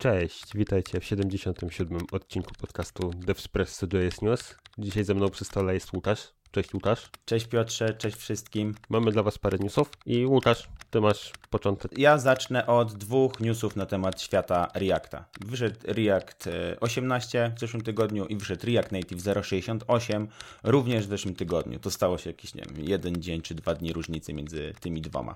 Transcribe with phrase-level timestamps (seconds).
[0.00, 1.98] Cześć, witajcie w 77.
[2.12, 4.54] odcinku podcastu DevSpress JS News.
[4.78, 6.32] Dzisiaj ze mną przy stole jest Łukasz.
[6.50, 7.10] Cześć Łukasz.
[7.24, 8.74] Cześć Piotrze, cześć wszystkim.
[8.88, 11.98] Mamy dla Was parę newsów i Łukasz, Ty masz początek.
[11.98, 15.24] Ja zacznę od dwóch newsów na temat świata Reacta.
[15.40, 16.48] Wyszedł React
[16.80, 20.26] 18 e, w zeszłym tygodniu i wyszedł React Native 0.68
[20.64, 21.78] również w zeszłym tygodniu.
[21.78, 25.34] To stało się jakiś, nie wiem, jeden dzień czy dwa dni różnicy między tymi dwoma.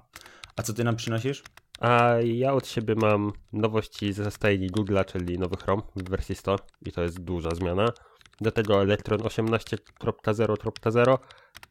[0.56, 1.42] A co Ty nam przynosisz?
[1.80, 6.56] A ja od siebie mam nowości ze stajni Google'a, czyli nowy Chrome w wersji 100
[6.82, 7.92] i to jest duża zmiana.
[8.40, 11.18] Do tego Electron 18.0.0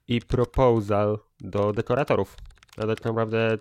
[0.08, 2.36] i proposal do dekoratorów.
[2.78, 3.58] Ale tak naprawdę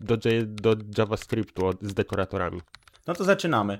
[0.00, 2.60] do, do JavaScriptu z dekoratorami.
[3.06, 3.78] No to zaczynamy.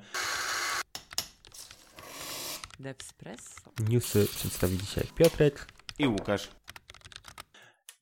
[2.80, 3.70] Devspresso.
[3.88, 5.66] Newsy przedstawi dzisiaj Piotrek
[5.98, 6.57] i Łukasz.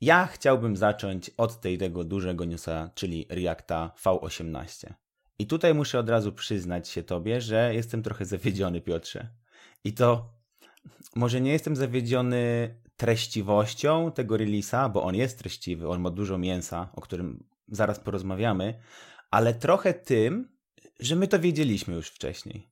[0.01, 4.93] Ja chciałbym zacząć od tego dużego newsa, czyli Reacta V18.
[5.39, 9.29] I tutaj muszę od razu przyznać się Tobie, że jestem trochę zawiedziony, Piotrze.
[9.85, 10.35] I to
[11.17, 16.89] może nie jestem zawiedziony treściwością tego release'a, bo on jest treściwy, on ma dużo mięsa,
[16.93, 18.81] o którym zaraz porozmawiamy,
[19.31, 20.57] ale trochę tym,
[21.01, 22.71] że my to wiedzieliśmy już wcześniej.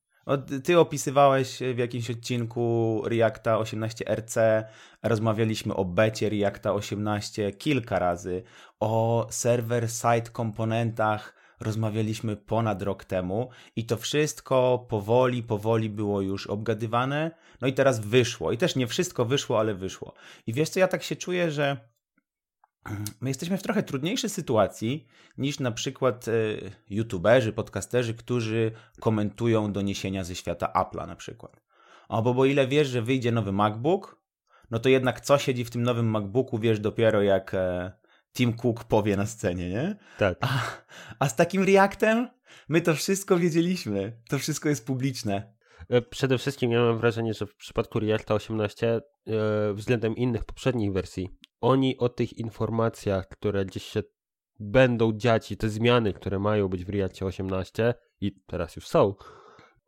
[0.65, 4.65] Ty opisywałeś w jakimś odcinku Reacta 18RC,
[5.03, 8.43] rozmawialiśmy o becie Reacta 18 kilka razy,
[8.81, 17.31] o server-side komponentach rozmawialiśmy ponad rok temu i to wszystko powoli, powoli było już obgadywane,
[17.61, 18.53] no i teraz wyszło.
[18.53, 20.15] I też nie wszystko wyszło, ale wyszło.
[20.47, 21.94] I wiesz co, ja tak się czuję, że
[23.21, 25.07] my jesteśmy w trochę trudniejszej sytuacji
[25.39, 26.33] niż na przykład e,
[26.91, 31.61] youtuberzy, podcasterzy, którzy komentują doniesienia ze świata Apple'a na przykład.
[32.09, 34.21] O, bo, bo ile wiesz, że wyjdzie nowy MacBook,
[34.71, 37.93] no to jednak co siedzi w tym nowym MacBooku, wiesz dopiero jak e,
[38.37, 39.97] Tim Cook powie na scenie, nie?
[40.19, 40.39] Tak.
[40.41, 40.49] A,
[41.19, 42.29] a z takim Reactem
[42.69, 44.21] my to wszystko wiedzieliśmy.
[44.29, 45.55] To wszystko jest publiczne.
[45.89, 49.01] E, przede wszystkim ja mam wrażenie, że w przypadku Reacta 18
[49.75, 54.03] względem innych poprzednich wersji oni o tych informacjach, które gdzieś się
[54.61, 59.15] będą dziać i te zmiany, które mają być w Reactie 18 i teraz już są,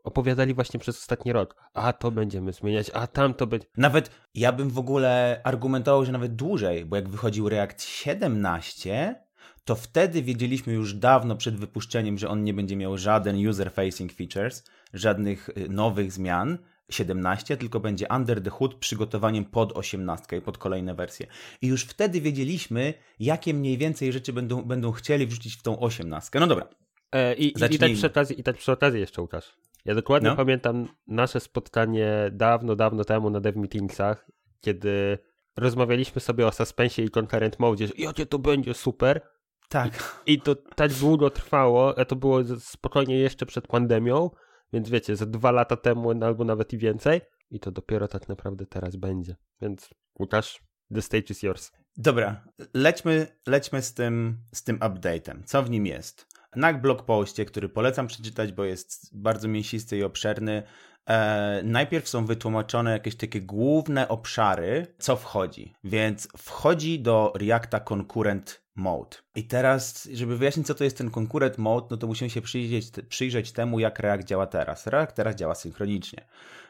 [0.05, 1.56] opowiadali właśnie przez ostatni rok.
[1.75, 3.66] A to będziemy zmieniać, a tam to będzie.
[3.76, 9.26] Nawet ja bym w ogóle argumentował, że nawet dłużej, bo jak wychodził React 17,
[9.65, 14.65] to wtedy wiedzieliśmy już dawno przed wypuszczeniem, że on nie będzie miał żaden user-facing features,
[14.93, 16.59] żadnych y, nowych zmian,
[16.91, 21.26] 17, tylko będzie Under the Hood przygotowaniem pod 18 i pod kolejne wersje.
[21.62, 26.41] I już wtedy wiedzieliśmy, jakie mniej więcej rzeczy będą, będą chcieli wrzucić w tą 18.
[26.41, 26.69] No dobra.
[27.12, 29.56] E, i, i, tak przy okazji, I tak przy okazji jeszcze, Łukasz.
[29.84, 30.36] Ja dokładnie no.
[30.36, 34.26] pamiętam nasze spotkanie dawno, dawno temu na dev meetingsach,
[34.60, 35.19] kiedy
[35.56, 39.20] rozmawialiśmy sobie o suspensie i concurrent mode, że jakie to będzie super.
[39.69, 40.22] Tak.
[40.26, 44.30] I, I to tak długo trwało, a to było spokojnie jeszcze przed pandemią,
[44.72, 47.21] więc wiecie, za dwa lata temu albo nawet i więcej.
[47.50, 49.37] I to dopiero tak naprawdę teraz będzie.
[49.60, 50.62] Więc Łukasz,
[50.94, 51.72] the stage is yours.
[51.97, 52.44] Dobra,
[52.75, 55.44] lećmy, lećmy z tym, z tym update'em.
[55.44, 56.26] Co w nim jest?
[56.56, 60.62] Na blog postie, który polecam przeczytać, bo jest bardzo mięsisty i obszerny,
[61.06, 65.74] e, najpierw są wytłumaczone jakieś takie główne obszary, co wchodzi.
[65.84, 69.16] Więc wchodzi do Reacta Concurrent Mode.
[69.34, 72.90] I teraz, żeby wyjaśnić, co to jest ten Concurrent Mode, no to musimy się przyjrzeć,
[73.08, 74.86] przyjrzeć temu, jak React działa teraz.
[74.86, 76.26] React teraz działa synchronicznie.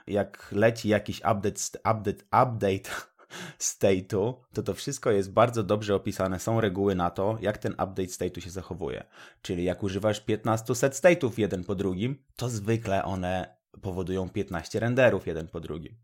[0.07, 2.91] Jak leci jakiś update, update, update
[3.59, 6.41] state'u, to to wszystko jest bardzo dobrze opisane.
[6.41, 9.05] Są reguły na to, jak ten update state'u się zachowuje.
[9.43, 15.27] Czyli jak używasz 15 set state'ów jeden po drugim, to zwykle one powodują 15 renderów
[15.27, 15.97] jeden po drugim.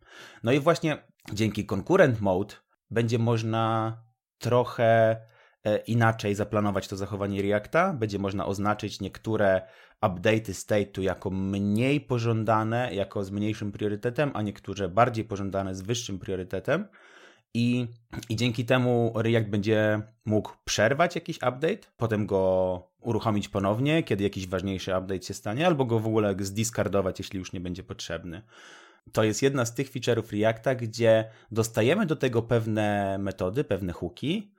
[0.42, 2.54] No i właśnie dzięki concurrent mode
[2.90, 3.96] będzie można
[4.38, 5.16] trochę
[5.86, 7.92] inaczej zaplanować to zachowanie Reacta.
[7.92, 9.62] Będzie można oznaczyć niektóre
[10.02, 16.18] update'y state'u jako mniej pożądane, jako z mniejszym priorytetem, a niektóre bardziej pożądane z wyższym
[16.18, 16.88] priorytetem.
[17.54, 17.86] I,
[18.28, 24.46] I dzięki temu React będzie mógł przerwać jakiś update, potem go uruchomić ponownie, kiedy jakiś
[24.46, 28.42] ważniejszy update się stanie, albo go w ogóle zdiskardować, jeśli już nie będzie potrzebny.
[29.12, 34.52] To jest jedna z tych feature'ów Reacta, gdzie dostajemy do tego pewne metody, pewne hooki,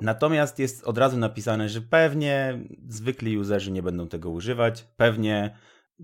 [0.00, 2.58] natomiast jest od razu napisane, że pewnie
[2.88, 5.56] zwykli userzy nie będą tego używać, pewnie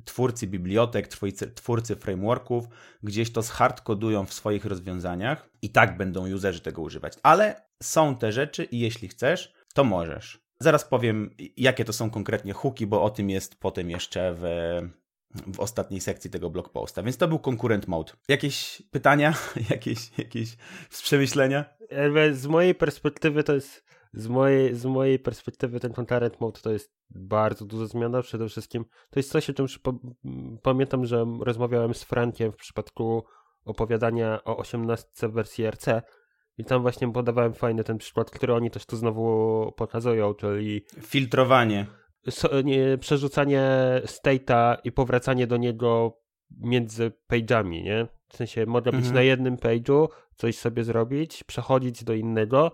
[0.04, 1.08] twórcy bibliotek,
[1.54, 2.64] twórcy frameworków
[3.02, 7.14] gdzieś to zhardkodują w swoich rozwiązaniach i tak będą userzy tego używać.
[7.22, 10.42] Ale są te rzeczy i jeśli chcesz, to możesz.
[10.60, 14.44] Zaraz powiem, jakie to są konkretnie hooki, bo o tym jest potem jeszcze w,
[15.34, 17.02] w ostatniej sekcji tego blog posta.
[17.02, 18.12] Więc to był konkurent mode.
[18.28, 19.34] Jakieś pytania?
[19.70, 20.56] jakieś, jakieś
[21.02, 21.64] przemyślenia?
[22.32, 23.84] Z mojej perspektywy to jest
[24.14, 28.22] z mojej, z mojej perspektywy ten concurrent mode to jest bardzo duża zmiana.
[28.22, 29.66] Przede wszystkim to jest coś, o czym
[30.62, 33.24] pamiętam, że rozmawiałem z Frankiem w przypadku
[33.64, 36.02] opowiadania o 18 wersji RC
[36.58, 41.86] i tam właśnie podawałem fajny ten przykład, który oni też tu znowu pokazują, czyli filtrowanie.
[43.00, 43.70] Przerzucanie
[44.04, 46.20] state'a i powracanie do niego
[46.50, 48.06] między page'ami, nie?
[48.28, 49.14] W sensie mogę być mhm.
[49.14, 52.72] na jednym page'u, coś sobie zrobić, przechodzić do innego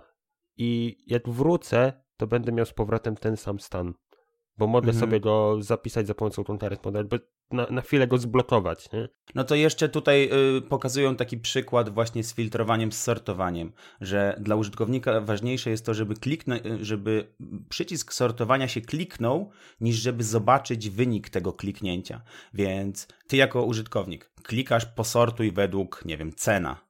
[0.57, 3.95] i jak wrócę, to będę miał z powrotem ten sam stan.
[4.59, 5.01] Bo mogę mhm.
[5.01, 8.93] sobie go zapisać za pomocą concurrent model, by na, na chwilę go zblokować.
[8.93, 9.09] Nie?
[9.35, 14.57] No to jeszcze tutaj y, pokazują taki przykład właśnie z filtrowaniem, z sortowaniem, że dla
[14.57, 17.35] użytkownika ważniejsze jest to, żeby kliknąć, y, żeby
[17.69, 19.51] przycisk sortowania się kliknął,
[19.81, 22.23] niż żeby zobaczyć wynik tego kliknięcia.
[22.55, 26.89] Więc ty jako użytkownik klikasz posortuj według, nie wiem, cena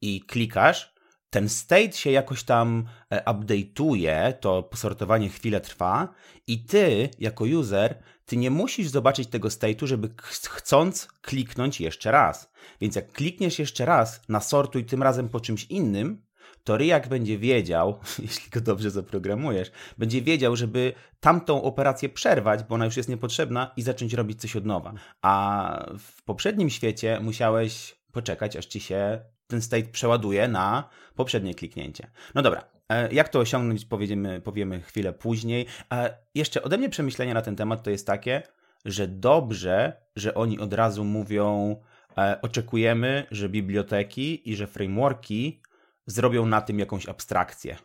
[0.00, 0.94] i klikasz,
[1.34, 6.14] ten state się jakoś tam e, update'uje, to posortowanie chwilę trwa
[6.46, 12.52] i ty jako user, ty nie musisz zobaczyć tego state'u, żeby chcąc kliknąć jeszcze raz.
[12.80, 16.22] Więc jak klikniesz jeszcze raz na sortuj tym razem po czymś innym,
[16.64, 22.74] to React będzie wiedział, jeśli go dobrze zaprogramujesz, będzie wiedział, żeby tamtą operację przerwać, bo
[22.74, 24.94] ona już jest niepotrzebna i zacząć robić coś od nowa.
[25.22, 32.10] A w poprzednim świecie musiałeś poczekać, aż ci się ten state przeładuje na poprzednie kliknięcie.
[32.34, 32.73] No dobra,
[33.10, 35.66] jak to osiągnąć, powiemy, powiemy chwilę później.
[35.92, 38.42] E, jeszcze ode mnie przemyślenia na ten temat to jest takie,
[38.84, 41.76] że dobrze, że oni od razu mówią,
[42.18, 45.62] e, oczekujemy, że biblioteki i że frameworki
[46.06, 47.76] zrobią na tym jakąś abstrakcję.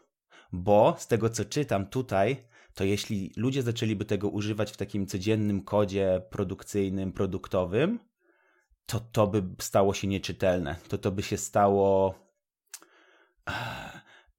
[0.51, 2.37] Bo z tego co czytam tutaj,
[2.73, 7.99] to jeśli ludzie zaczęliby tego używać w takim codziennym kodzie produkcyjnym, produktowym,
[8.85, 10.75] to to by stało się nieczytelne.
[10.87, 12.15] To to by się stało.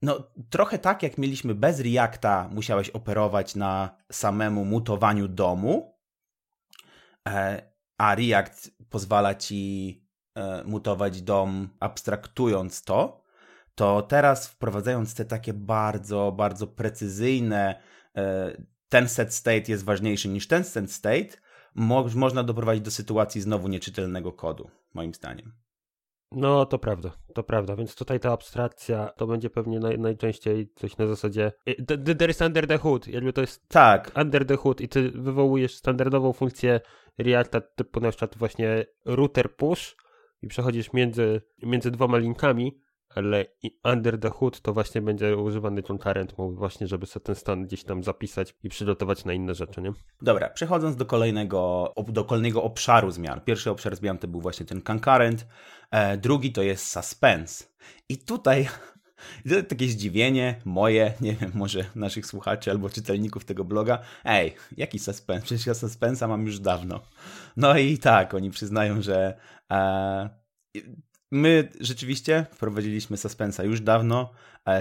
[0.02, 5.98] No, trochę tak jak mieliśmy bez Reacta, musiałeś operować na samemu mutowaniu domu,
[7.28, 7.62] e,
[7.98, 10.04] a React pozwala ci
[10.34, 13.24] e, mutować dom abstraktując to,
[13.74, 17.82] to teraz wprowadzając te takie bardzo, bardzo precyzyjne,
[18.16, 18.56] e,
[18.88, 21.36] ten set state jest ważniejszy niż ten set state,
[21.74, 25.52] mo można doprowadzić do sytuacji znowu nieczytelnego kodu, moim zdaniem.
[26.32, 30.96] No, to prawda, to prawda, więc tutaj ta abstrakcja to będzie pewnie naj, najczęściej coś
[30.96, 31.52] na zasadzie
[32.18, 34.12] there is under the hood, jakby to jest tak.
[34.16, 36.80] under the hood i ty wywołujesz standardową funkcję
[37.18, 39.96] Reacta typu na przykład właśnie router push
[40.42, 42.80] i przechodzisz między, między dwoma linkami
[43.14, 43.44] ale
[43.84, 47.84] under the hood to właśnie będzie używany concurrent mode właśnie, żeby sobie ten stan gdzieś
[47.84, 49.92] tam zapisać i przygotować na inne rzeczy, nie?
[50.22, 53.40] Dobra, przechodząc do kolejnego, do kolejnego obszaru zmian.
[53.40, 55.46] Pierwszy obszar zmian to był właśnie ten concurrent,
[55.90, 57.64] e, drugi to jest suspense.
[58.08, 58.68] I tutaj
[59.68, 63.98] takie zdziwienie moje, nie wiem, może naszych słuchaczy albo czytelników tego bloga.
[64.24, 65.46] Ej, jaki suspense?
[65.46, 67.00] Przecież ja suspensa mam już dawno.
[67.56, 69.36] No i tak, oni przyznają, że
[69.70, 70.30] e,
[71.30, 74.32] My rzeczywiście wprowadziliśmy suspensa już dawno.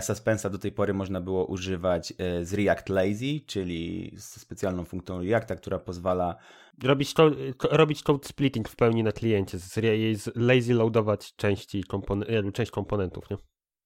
[0.01, 5.23] Suspensa do tej pory można było używać e, z React Lazy, czyli z specjalną funkcją
[5.23, 6.35] Reacta, która pozwala
[6.83, 7.31] robić, to,
[7.71, 9.73] robić code splitting w pełni na kliencie, z,
[10.21, 13.37] z lazy loadować części kompon- część komponentów, nie?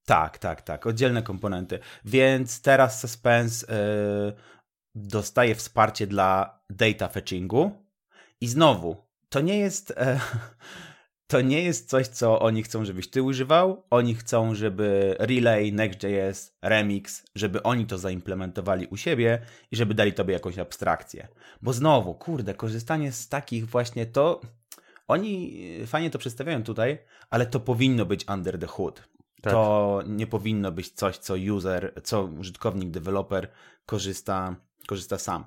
[0.06, 1.80] Tak, tak, tak, oddzielne komponenty.
[2.06, 3.74] Więc teraz Suspense
[4.26, 4.34] yy,
[4.96, 7.72] dostaje wsparcie dla data fetchingu
[8.42, 8.96] i znowu,
[9.30, 9.90] to nie jest...
[9.90, 10.20] Yy,
[11.34, 13.84] to nie jest coś, co oni chcą, żebyś ty używał.
[13.90, 20.14] Oni chcą, żeby Relay, Next.js, Remix, żeby oni to zaimplementowali u siebie i żeby dali
[20.14, 21.28] tobie jakąś abstrakcję.
[21.62, 24.42] Bo znowu, kurde, korzystanie z takich właśnie to.
[25.08, 26.98] Oni fajnie to przedstawiają tutaj,
[27.30, 29.04] ale to powinno być under the hood.
[29.42, 29.54] Tak.
[29.54, 33.52] To nie powinno być coś, co user, co użytkownik, deweloper
[33.86, 34.56] korzysta,
[34.88, 35.46] korzysta sam.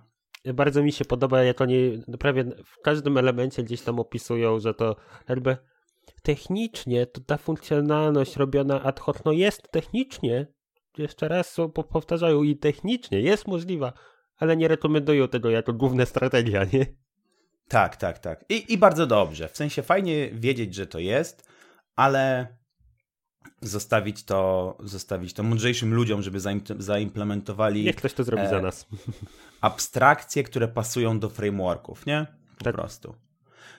[0.55, 4.97] Bardzo mi się podoba, jak oni prawie w każdym elemencie gdzieś tam opisują, że to
[5.29, 5.57] jakby
[6.23, 10.47] technicznie to ta funkcjonalność robiona ad hoc, no jest technicznie,
[10.99, 11.57] jeszcze raz
[11.93, 13.93] powtarzają i technicznie jest możliwa,
[14.37, 16.87] ale nie rekomendują tego jako główna strategia, nie?
[17.69, 18.45] Tak, tak, tak.
[18.49, 19.49] I, I bardzo dobrze.
[19.49, 21.49] W sensie fajnie wiedzieć, że to jest,
[21.97, 22.47] ale
[23.61, 26.41] zostawić to, zostawić to mądrzejszym ludziom, żeby
[26.79, 27.85] zaimplementowali.
[27.85, 28.87] Niech ktoś to zrobi e, za nas.
[29.61, 32.27] Abstrakcje, które pasują do frameworków, nie?
[32.59, 32.75] Po tak.
[32.75, 33.15] prostu.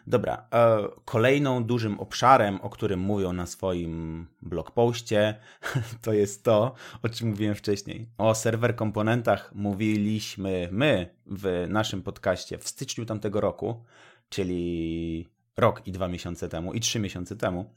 [0.07, 5.35] Dobra, e, kolejną dużym obszarem, o którym mówią na swoim blogpoście,
[6.03, 8.07] to jest to, o czym mówiłem wcześniej.
[8.17, 13.83] O serwer komponentach mówiliśmy my w naszym podcaście w styczniu tamtego roku,
[14.29, 15.27] czyli
[15.57, 17.75] rok i dwa miesiące temu i trzy miesiące temu.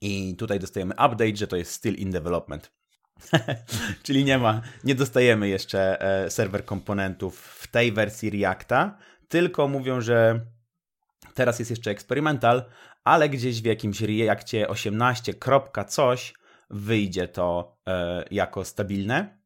[0.00, 2.70] I tutaj dostajemy update, że to jest still in development.
[4.02, 10.00] Czyli nie ma, nie dostajemy jeszcze e, serwer komponentów w tej wersji Reacta, tylko mówią,
[10.00, 10.40] że
[11.34, 12.64] teraz jest jeszcze eksperymental,
[13.04, 15.34] ale gdzieś w jakimś Reactie 18,
[15.88, 16.34] coś
[16.70, 19.38] wyjdzie to e, jako stabilne.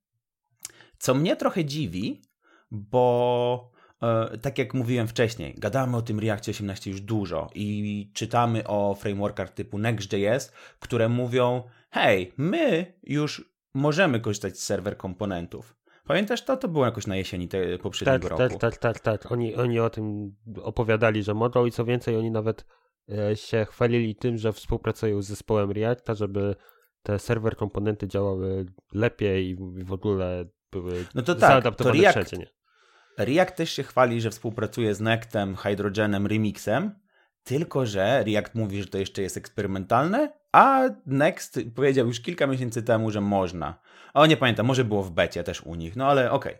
[0.98, 2.22] Co mnie trochę dziwi,
[2.70, 3.72] bo
[4.02, 8.94] e, tak jak mówiłem wcześniej, gadamy o tym Reactie 18 już dużo i czytamy o
[8.94, 15.76] frameworkach typu Next.js, które mówią: hej, my już możemy korzystać z serwer komponentów.
[16.04, 16.56] Pamiętasz to?
[16.56, 18.58] To było jakoś na jesieni te, poprzedniego tak, roku.
[18.58, 19.32] Tak, tak, tak, tak.
[19.32, 22.66] Oni, oni o tym opowiadali, że mogą i co więcej, oni nawet
[23.08, 26.56] e, się chwalili tym, że współpracują z zespołem Reacta, żeby
[27.02, 32.18] te serwer komponenty działały lepiej i w ogóle były no to tak, zaadaptowane to React,
[32.18, 32.36] wszędzie.
[32.36, 33.24] Nie?
[33.24, 37.00] React też się chwali, że współpracuje z Nectem, Hydrogenem, Remixem,
[37.44, 42.82] tylko że React mówi, że to jeszcze jest eksperymentalne, a Next powiedział już kilka miesięcy
[42.82, 43.78] temu, że można.
[44.14, 46.54] O, nie pamiętam, może było w becie też u nich, no ale okej.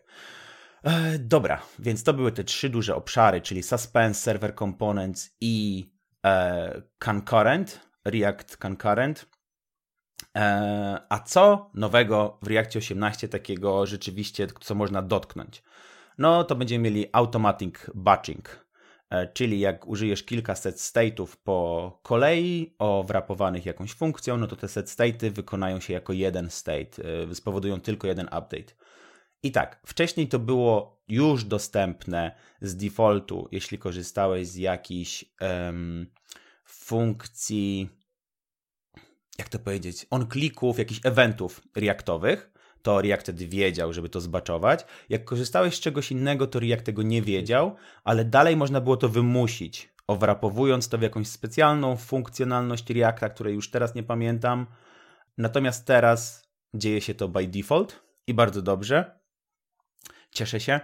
[0.83, 0.95] Okay.
[0.95, 5.87] E, dobra, więc to były te trzy duże obszary, czyli Suspense, Server Components i
[6.25, 9.27] e, Concurrent, React Concurrent.
[10.37, 15.63] E, a co nowego w Reactie 18 takiego rzeczywiście, co można dotknąć?
[16.19, 18.64] No to będziemy mieli Automatic Batching,
[19.35, 24.87] czyli jak użyjesz kilka set state'ów po kolei, owrapowanych jakąś funkcją, no to te set
[24.87, 28.75] state'y wykonają się jako jeden state, e, spowodują tylko jeden update.
[29.43, 36.07] I tak, wcześniej to było już dostępne z defaultu, jeśli korzystałeś z jakichś um,
[36.65, 37.89] funkcji
[39.39, 42.54] jak to powiedzieć, on klików, jakichś eventów reaktowych,
[42.85, 44.87] to React wtedy wiedział, żeby to zbaczować.
[45.09, 49.09] Jak korzystałeś z czegoś innego, to React tego nie wiedział, ale dalej można było to
[49.09, 54.67] wymusić, owrapowując to w jakąś specjalną funkcjonalność Reacta, której już teraz nie pamiętam.
[55.39, 59.19] Natomiast teraz dzieje się to by default i bardzo dobrze.
[60.31, 60.81] Cieszę się.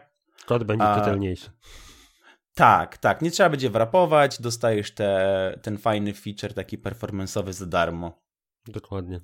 [0.46, 0.98] Kod będzie A...
[0.98, 1.50] czytelniejszy.
[2.54, 3.22] Tak, tak.
[3.22, 8.22] Nie trzeba będzie wrapować, dostajesz te, ten fajny feature taki performanceowy za darmo.
[8.66, 9.20] Dokładnie.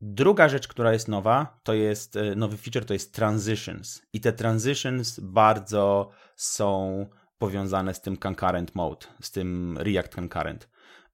[0.00, 4.02] Druga rzecz, która jest nowa, to jest e, nowy feature, to jest transitions.
[4.12, 7.06] I te transitions bardzo są
[7.38, 10.68] powiązane z tym concurrent mode, z tym React concurrent.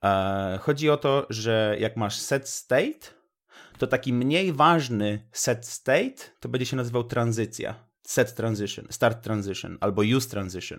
[0.05, 3.14] E, chodzi o to, że jak masz set state,
[3.79, 7.75] to taki mniej ważny set state to będzie się nazywał tranzycja.
[8.03, 10.79] Set transition, start transition albo use transition.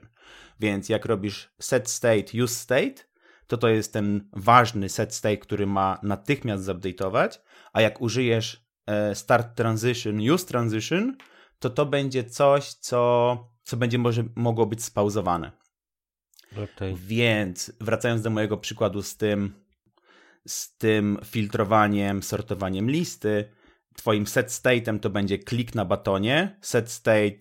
[0.59, 3.14] Więc jak robisz set state, use state,
[3.47, 7.39] to to jest ten ważny set state, który ma natychmiast zupdate'ować,
[7.73, 11.17] a jak użyjesz e, start transition, use transition,
[11.59, 15.51] to to będzie coś, co, co będzie może mogło być spauzowane.
[16.51, 16.95] Okay.
[16.95, 19.53] Więc wracając do mojego przykładu z tym,
[20.47, 23.51] z tym filtrowaniem, sortowaniem listy,
[23.95, 27.37] twoim set state'em to będzie klik na batonie, set state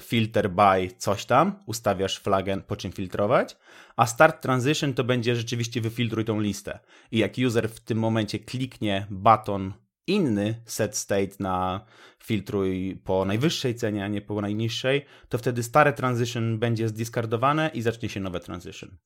[0.00, 3.56] filter by coś tam, ustawiasz flagę, po czym filtrować,
[3.96, 6.78] a start transition to będzie rzeczywiście wyfiltruj tą listę.
[7.10, 9.72] I jak user w tym momencie kliknie baton
[10.06, 11.84] inny set state na
[12.18, 17.82] filtruj po najwyższej cenie, a nie po najniższej, to wtedy stare transition będzie zdiskardowane i
[17.82, 18.96] zacznie się nowe transition.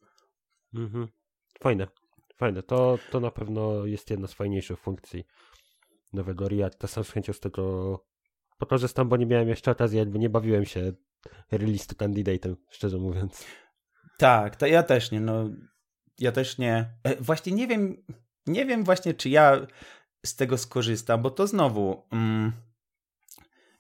[0.75, 1.09] Mhm.
[1.61, 1.87] Fajne,
[2.37, 2.63] fajne.
[2.63, 5.25] To, to na pewno jest jedna z fajniejszych funkcji
[6.13, 6.87] nowego Reacta.
[6.89, 7.99] Sam z chęcią z tego
[8.63, 10.93] pokorzystam, bo nie miałem jeszcze okazji, jakby nie bawiłem się
[11.51, 13.45] release to candidate'em, szczerze mówiąc.
[14.19, 15.51] Tak, to ja też nie, no
[16.19, 16.95] ja też nie.
[17.05, 18.05] E, właśnie nie wiem,
[18.47, 19.67] nie wiem właśnie, czy ja
[20.27, 22.53] z tego skorzystam, bo to znowu mm,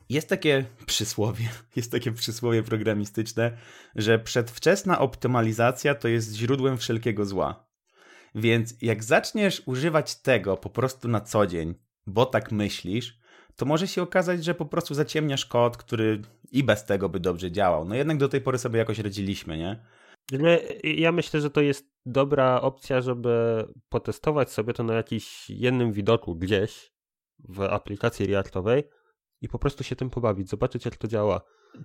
[0.09, 3.59] jest takie przysłowie, jest takie przysłowie programistyczne,
[3.95, 7.69] że przedwczesna optymalizacja to jest źródłem wszelkiego zła.
[8.35, 11.75] Więc jak zaczniesz używać tego po prostu na co dzień,
[12.07, 13.22] bo tak myślisz,
[13.57, 17.51] to może się okazać, że po prostu zaciemniasz kod, który i bez tego by dobrze
[17.51, 17.85] działał.
[17.85, 19.85] No jednak do tej pory sobie jakoś radziliśmy, nie?
[20.85, 26.37] Ja myślę, że to jest dobra opcja, żeby potestować sobie to na jakimś jednym widoku
[26.37, 26.93] gdzieś
[27.39, 28.85] w aplikacji Reactowej
[29.41, 31.41] i po prostu się tym pobawić, zobaczyć jak to działa.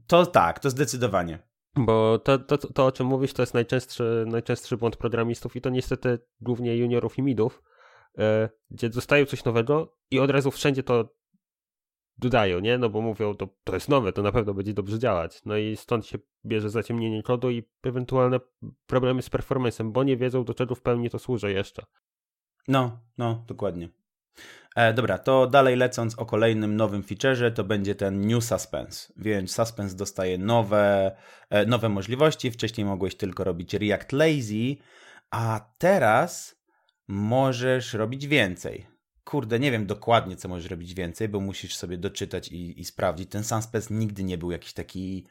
[0.08, 1.40] To tak, to zdecydowanie.
[1.76, 5.70] Bo to, to, to o czym mówisz, to jest najczęstszy, najczęstszy błąd programistów i to
[5.70, 7.64] niestety głównie juniorów i midów,
[8.18, 11.10] e, gdzie dostają coś nowego i od razu wszędzie to
[12.18, 12.78] dodają, nie?
[12.78, 15.42] No bo mówią, to, to jest nowe, to na pewno będzie dobrze działać.
[15.46, 18.40] No i stąd się bierze zaciemnienie kodu i ewentualne
[18.88, 21.86] problemy z performanceem, bo nie wiedzą, do czego w pełni to służy jeszcze.
[22.68, 23.90] No, no, dokładnie.
[24.76, 29.56] E, dobra, to dalej lecąc o kolejnym nowym featureze, to będzie ten New Suspense, więc
[29.56, 31.16] Suspense dostaje nowe,
[31.50, 32.52] e, nowe możliwości.
[32.52, 34.76] Wcześniej mogłeś tylko robić React Lazy,
[35.32, 36.62] a teraz
[37.08, 38.97] możesz robić więcej.
[39.28, 43.30] Kurde, nie wiem dokładnie, co możesz robić więcej, bo musisz sobie doczytać i, i sprawdzić.
[43.30, 45.26] Ten suspense nigdy nie był jakiś taki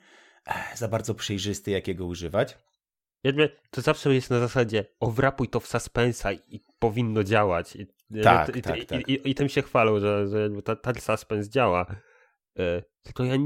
[0.47, 2.59] eh, za bardzo przejrzysty, jakiego używać.
[3.25, 7.77] Jakby to zawsze jest na zasadzie owrapuj to w suspensa i powinno działać.
[7.77, 7.87] I,
[8.23, 9.09] tak, i, tak, i, tak.
[9.09, 11.87] I, i, tym się chwalą, że, że ta, ten suspense działa.
[12.59, 13.37] E, tylko ja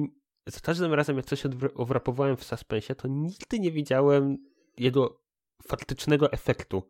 [0.46, 1.42] za każdym razem, jak coś
[1.74, 4.36] owrapowałem w suspensie, to nigdy nie widziałem
[4.78, 5.22] jego
[5.62, 6.88] faktycznego efektu,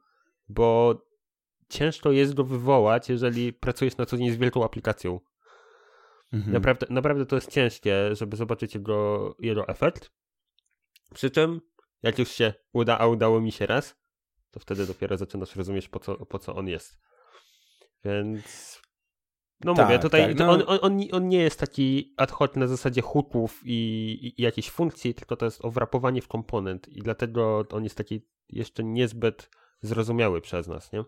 [0.48, 0.94] bo
[1.70, 5.20] ciężko jest go wywołać, jeżeli pracujesz na co dzień z wielką aplikacją.
[6.32, 6.52] Mhm.
[6.52, 10.12] Naprawdę, naprawdę to jest ciężkie, żeby zobaczyć jego, jego efekt.
[11.14, 11.60] Przy czym,
[12.02, 13.96] jak już się uda, a udało mi się raz,
[14.50, 16.98] to wtedy dopiero zaczynasz rozumieć, po co, po co on jest.
[18.04, 18.80] Więc.
[19.64, 20.50] No tak, mówię, tutaj tak, no...
[20.50, 23.72] on, on, on, nie jest taki ad hoc na zasadzie hooków i,
[24.22, 28.26] i, i jakiejś funkcji, tylko to jest owrapowanie w komponent i dlatego on jest taki
[28.48, 29.50] jeszcze niezbyt
[29.80, 31.04] zrozumiały przez nas, nie?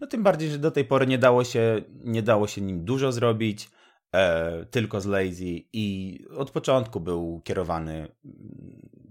[0.00, 3.12] No tym bardziej, że do tej pory nie dało się, nie dało się nim dużo
[3.12, 3.70] zrobić,
[4.14, 8.08] e, tylko z Lazy i od początku był kierowany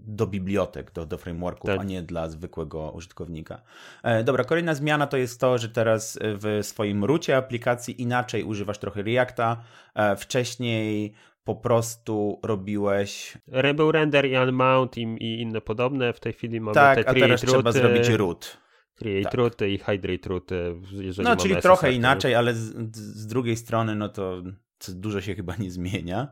[0.08, 1.80] do bibliotek, do, do frameworków, tak.
[1.80, 3.62] a nie dla zwykłego użytkownika.
[4.02, 8.78] E, dobra, kolejna zmiana to jest to, że teraz w swoim rucie aplikacji inaczej używasz
[8.78, 9.64] trochę Reacta.
[9.94, 13.38] E, wcześniej po prostu robiłeś.
[13.74, 16.12] Był render i unmount i, i inne podobne.
[16.12, 18.67] W tej chwili mamy tak, te a teraz trzeba zrobić root.
[18.98, 19.68] Create tak.
[19.68, 20.74] i hydrate rooty.
[21.22, 24.42] no, czyli trochę inaczej, ale z, z, drugiej strony, no to
[24.88, 26.28] dużo się chyba nie zmienia.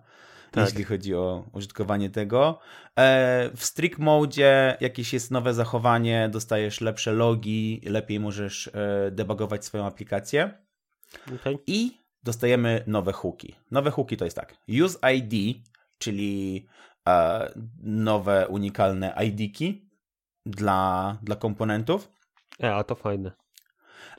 [0.50, 0.64] Tak.
[0.64, 2.58] Jeśli chodzi o użytkowanie tego.
[2.98, 9.64] E, w strict mode jakieś jest nowe zachowanie, dostajesz lepsze logi, lepiej możesz e, debugować
[9.64, 10.50] swoją aplikację.
[11.40, 11.58] Okay.
[11.66, 13.54] I dostajemy nowe hooki.
[13.70, 14.56] Nowe hooki to jest tak.
[14.84, 15.56] Use ID,
[15.98, 16.66] czyli
[17.08, 19.90] e, nowe unikalne ID-ki
[20.46, 22.15] dla, dla komponentów.
[22.62, 23.32] E, a to fajne.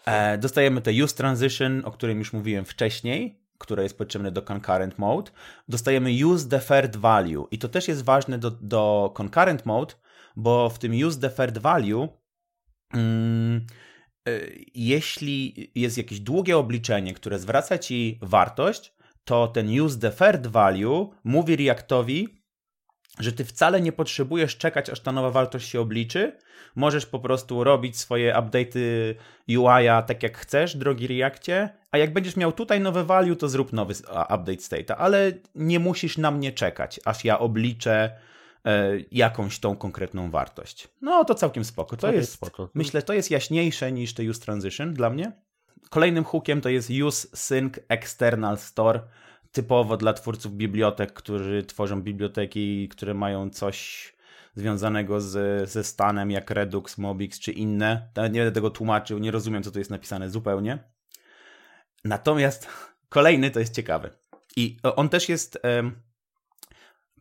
[0.06, 5.00] E, dostajemy te use transition, o którym już mówiłem wcześniej, które jest potrzebne do concurrent
[5.00, 5.32] mode.
[5.68, 9.94] Dostajemy use deferred value i to też jest ważne do, do concurrent mode,
[10.36, 12.08] bo w tym use deferred value
[12.94, 13.66] mm,
[14.28, 14.32] e,
[14.76, 21.56] jeśli jest jakieś długie obliczenie, które zwraca ci wartość, to ten use deferred value mówi
[21.56, 22.37] Reactowi,
[23.20, 26.38] że ty wcale nie potrzebujesz czekać, aż ta nowa wartość się obliczy.
[26.76, 29.16] Możesz po prostu robić swoje update'y
[29.48, 33.74] UI-a tak jak chcesz, drogi Reactie, a jak będziesz miał tutaj nowe value, to zrób
[33.74, 38.12] nowy update state'a, ale nie musisz na mnie czekać, aż ja obliczę
[38.66, 40.88] e, jakąś tą konkretną wartość.
[41.02, 41.98] No to całkiem spoko.
[41.98, 42.70] To jest, spoko.
[42.74, 45.32] myślę, to jest jaśniejsze niż to use transition dla mnie.
[45.90, 49.00] Kolejnym hookiem to jest use sync external store
[49.58, 54.14] typowo dla twórców bibliotek, którzy tworzą biblioteki, które mają coś
[54.56, 58.10] związanego z, ze stanem, jak Redux, Mobix czy inne.
[58.16, 60.80] Nawet nie będę tego tłumaczył, nie rozumiem, co tu jest napisane zupełnie.
[62.06, 62.68] Natomiast
[63.10, 64.10] kolejny to jest ciekawy.
[64.56, 65.60] I on też jest.
[65.64, 66.02] Um,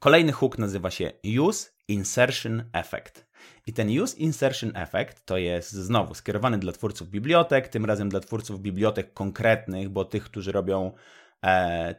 [0.01, 3.27] kolejny hook nazywa się Use Insertion Effect.
[3.67, 8.21] I ten Use Insertion Effect to jest znowu skierowany dla twórców bibliotek, tym razem dla
[8.21, 10.93] twórców bibliotek konkretnych, bo tych, którzy robią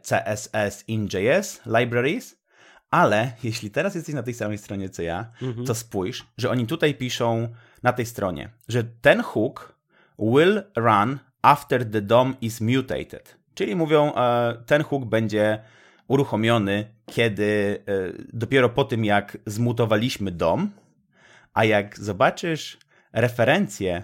[0.02, 2.38] CSS in.js libraries,
[2.90, 5.66] ale jeśli teraz jesteś na tej samej stronie co ja, mhm.
[5.66, 7.48] to spójrz, że oni tutaj piszą
[7.82, 9.78] na tej stronie, że ten hook
[10.18, 13.36] will run after the DOM is mutated.
[13.54, 15.58] Czyli mówią, e, ten hook będzie
[16.08, 20.70] uruchomiony, kiedy e, dopiero po tym, jak zmutowaliśmy DOM,
[21.54, 22.78] a jak zobaczysz
[23.12, 24.02] referencje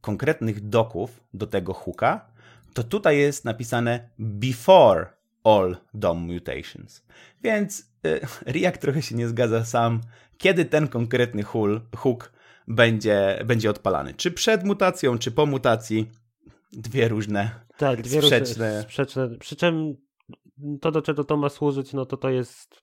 [0.00, 2.29] konkretnych doków do tego hooka,
[2.74, 5.06] to tutaj jest napisane before
[5.44, 7.02] all DOM mutations.
[7.42, 10.00] Więc y, React trochę się nie zgadza sam,
[10.38, 11.42] kiedy ten konkretny
[11.96, 12.32] hook
[12.68, 14.14] będzie, będzie odpalany.
[14.14, 16.10] Czy przed mutacją, czy po mutacji.
[16.72, 18.66] Dwie różne tak, dwie sprzeczne.
[18.66, 19.28] Różne, sprzeczne.
[19.38, 19.96] Przy czym
[20.80, 22.82] to, do czego to ma służyć, no to to jest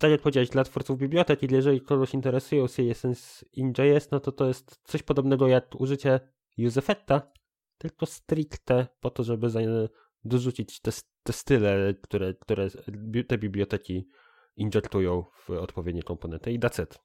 [0.00, 4.48] tak jak powiedziałeś, dla twórców bibliotek i jeżeli kogoś interesuje CSS in.js, no to to
[4.48, 6.20] jest coś podobnego jak użycie
[6.58, 7.22] useEffecta,
[7.82, 9.48] tylko stricte po to, żeby
[10.24, 10.90] dorzucić te,
[11.22, 12.68] te style, które, które
[13.28, 14.08] te biblioteki
[14.56, 16.98] injektują w odpowiednie komponenty i that's it.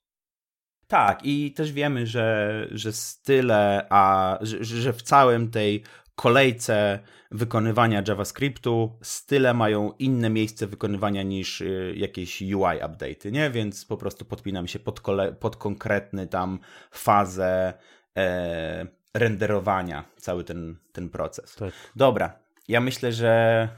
[0.88, 5.84] Tak, i też wiemy, że, że style, a że, że w całym tej
[6.16, 7.00] kolejce
[7.32, 13.50] wykonywania JavaScriptu style mają inne miejsce wykonywania niż y, jakieś UI update'y, nie?
[13.50, 16.60] Więc po prostu podpinam się pod, kole, pod konkretny tam
[16.92, 17.74] fazę
[18.18, 21.56] e, renderowania cały ten, ten proces.
[21.56, 21.74] Tak.
[21.96, 22.40] Dobra.
[22.68, 23.70] ja myślę, że,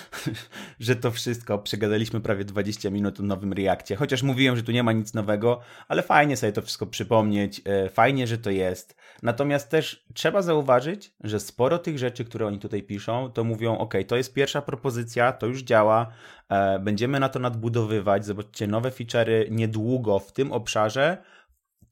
[0.80, 1.58] że to wszystko.
[1.58, 3.96] Przegadaliśmy prawie 20 minut o nowym Reakcie.
[3.96, 7.60] Chociaż mówiłem, że tu nie ma nic nowego, ale fajnie sobie to wszystko przypomnieć.
[7.64, 8.96] E, fajnie, że to jest.
[9.22, 13.94] Natomiast też trzeba zauważyć, że sporo tych rzeczy, które oni tutaj piszą, to mówią: OK,
[14.06, 16.06] to jest pierwsza propozycja, to już działa.
[16.48, 18.26] E, będziemy na to nadbudowywać.
[18.26, 21.18] Zobaczcie, nowe feature'y niedługo w tym obszarze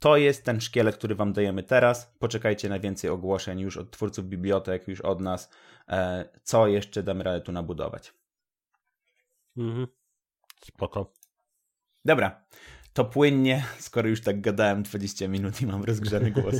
[0.01, 2.15] to jest ten szkielet, który Wam dajemy teraz.
[2.19, 5.51] Poczekajcie na więcej ogłoszeń już od twórców bibliotek, już od nas,
[5.89, 8.15] e, co jeszcze damy radę tu nabudować.
[9.57, 9.87] Mhm.
[10.63, 11.13] Spoko.
[12.05, 12.45] Dobra
[12.92, 16.55] to płynnie, skoro już tak gadałem 20 minut i mam rozgrzany głos,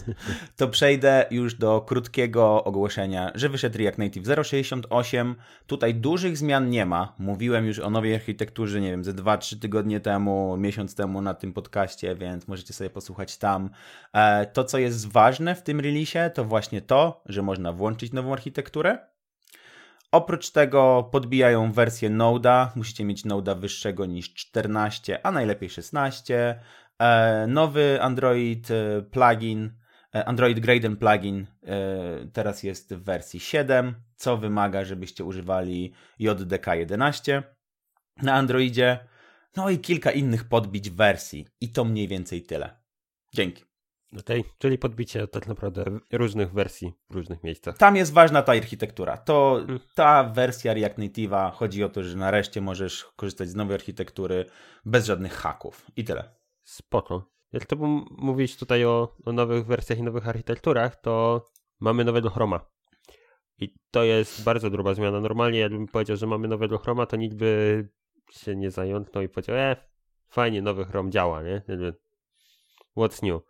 [0.57, 5.35] to przejdę już do krótkiego ogłoszenia, że wyszedł React Native 0.68.
[5.67, 7.15] Tutaj dużych zmian nie ma.
[7.19, 11.53] Mówiłem już o nowej architekturze, nie wiem, ze 2-3 tygodnie temu, miesiąc temu na tym
[11.53, 13.71] podcaście, więc możecie sobie posłuchać tam.
[14.13, 18.33] E, to, co jest ważne w tym release, to właśnie to, że można włączyć nową
[18.33, 18.99] architekturę,
[20.13, 22.69] Oprócz tego podbijają wersję Node'a.
[22.77, 26.61] Musicie mieć Node'a wyższego niż 14, a najlepiej 16.
[26.99, 29.71] E, nowy Android e, plugin,
[30.15, 31.47] e, Android Graden plugin
[32.33, 37.43] teraz jest w wersji 7, co wymaga, żebyście używali JDK 11
[38.23, 38.99] na Androidzie.
[39.57, 41.47] No i kilka innych podbić wersji.
[41.61, 42.77] I to mniej więcej tyle.
[43.35, 43.70] Dzięki.
[44.19, 44.45] Okay.
[44.59, 47.79] Czyli podbicie tak naprawdę różnych wersji w różnych miejscach.
[47.79, 49.17] Tam jest ważna ta architektura.
[49.17, 49.81] To hmm.
[49.95, 54.45] ta wersja React Native'a chodzi o to, że nareszcie możesz korzystać z nowej architektury
[54.85, 55.87] bez żadnych haków.
[55.97, 56.35] I tyle.
[56.63, 57.31] Spoko.
[57.53, 57.77] Jak to
[58.11, 61.45] mówić tutaj o, o nowych wersjach i nowych architekturach, to
[61.81, 62.61] mamy nowego Chroma.
[63.59, 65.21] I to jest bardzo gruba zmiana.
[65.21, 67.89] Normalnie jakbym powiedział, że mamy nowego Chroma, to nikt by
[68.31, 69.77] się nie zająknął i powiedział, e,
[70.29, 71.63] fajnie, nowy Chrome działa, nie?
[72.97, 73.43] What's new?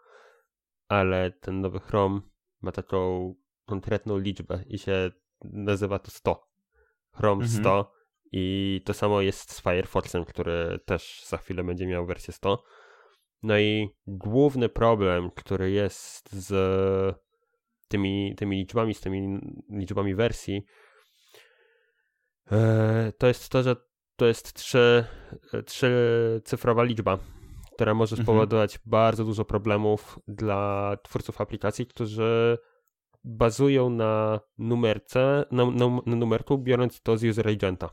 [0.91, 2.21] Ale ten nowy Chrome
[2.61, 3.35] ma taką
[3.67, 5.11] konkretną liczbę i się
[5.45, 6.49] nazywa to 100.
[7.13, 7.61] Chrome mhm.
[7.61, 7.93] 100
[8.33, 12.65] i to samo jest z Firefoxem, który też za chwilę będzie miał wersję 100.
[13.43, 16.53] No i główny problem, który jest z
[17.89, 20.67] tymi, tymi liczbami, z tymi liczbami wersji,
[22.53, 23.77] e, to jest to, że
[24.17, 25.05] to jest trzy,
[25.67, 27.19] trzycyfrowa liczba
[27.81, 28.25] która może mhm.
[28.25, 28.91] spowodować mhm.
[28.91, 32.59] bardzo dużo problemów dla twórców aplikacji, którzy
[33.25, 37.91] bazują na numerce, na, na, na numerku, biorąc to z user agenta.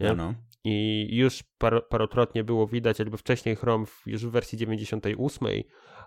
[0.00, 0.14] Nie?
[0.14, 0.34] No.
[0.64, 5.48] I już par, parokrotnie było widać, jakby wcześniej Chrome już w wersji 98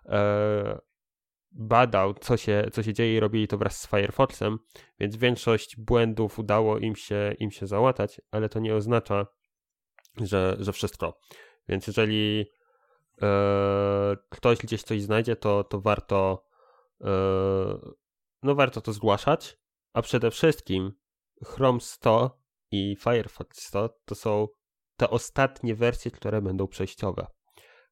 [0.06, 0.80] e,
[1.52, 4.58] badał, co się, co się dzieje i robili to wraz z Firefoxem,
[5.00, 9.26] więc większość błędów udało im się, im się załatać, ale to nie oznacza,
[10.22, 11.20] że, że wszystko.
[11.70, 12.46] Więc jeżeli
[13.22, 16.46] E, ktoś gdzieś coś znajdzie, to, to warto
[17.02, 17.10] e,
[18.44, 19.58] no warto to zgłaszać,
[19.94, 20.92] a przede wszystkim
[21.46, 24.48] Chrome 100 i Firefox 100 to są
[24.98, 27.28] te ostatnie wersje, które będą przejściowe,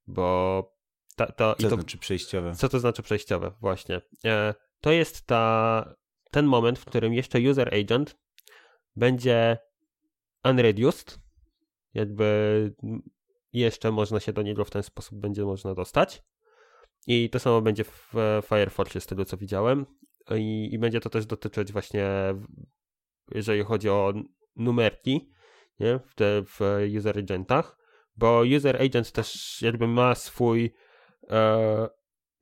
[0.08, 0.78] bo
[1.16, 2.56] ta, ta, co to znaczy przejściowe?
[2.56, 3.52] Co to znaczy przejściowe?
[3.62, 4.02] Właśnie.
[4.26, 5.96] E, to jest ta,
[6.32, 8.18] ten moment, w którym jeszcze user agent
[8.96, 9.58] będzie
[10.44, 11.20] unreduced,
[11.94, 12.76] jakby
[13.60, 16.24] jeszcze można się do niego w ten sposób będzie można dostać.
[17.08, 18.14] I to samo będzie w
[18.48, 19.86] Firefoxie z tego co widziałem.
[20.36, 22.10] I, i będzie to też dotyczyć właśnie,
[23.32, 24.14] jeżeli chodzi o
[24.56, 25.32] numerki
[25.80, 26.00] nie?
[26.06, 26.60] W, te, w
[26.98, 27.78] user agentach,
[28.16, 30.74] bo user agent też jakby ma swój
[31.30, 31.90] e,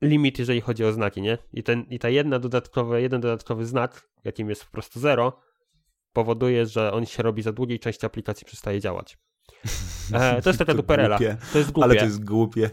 [0.02, 1.38] limit, jeżeli chodzi o znaki, nie?
[1.52, 5.40] I, ten, i ta jedna dodatkowy, jeden dodatkowy znak, jakim jest po prostu zero,
[6.12, 9.18] powoduje, że on się robi za długiej części aplikacji przestaje działać.
[10.12, 11.18] E, to jest taka duperela.
[11.52, 11.84] To jest głupie.
[11.84, 12.70] Ale to jest głupie.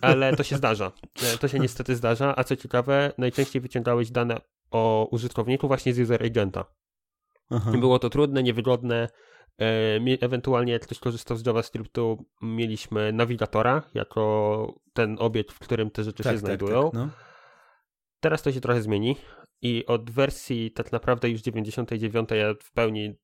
[0.00, 0.92] ale to się zdarza.
[1.22, 5.98] E, to się niestety zdarza, a co ciekawe, najczęściej wyciągałeś dane o użytkowniku właśnie z
[5.98, 6.64] user agenta.
[7.50, 7.70] Aha.
[7.70, 9.08] Było to trudne, niewygodne.
[9.60, 16.04] E, ewentualnie jak ktoś korzystał z JavaScriptu, mieliśmy nawigatora jako ten obiekt, w którym te
[16.04, 16.84] rzeczy tak, się tak, znajdują.
[16.84, 17.08] Tak, no.
[18.20, 19.16] Teraz to się trochę zmieni
[19.62, 23.14] i od wersji tak naprawdę już 99 ja w pełni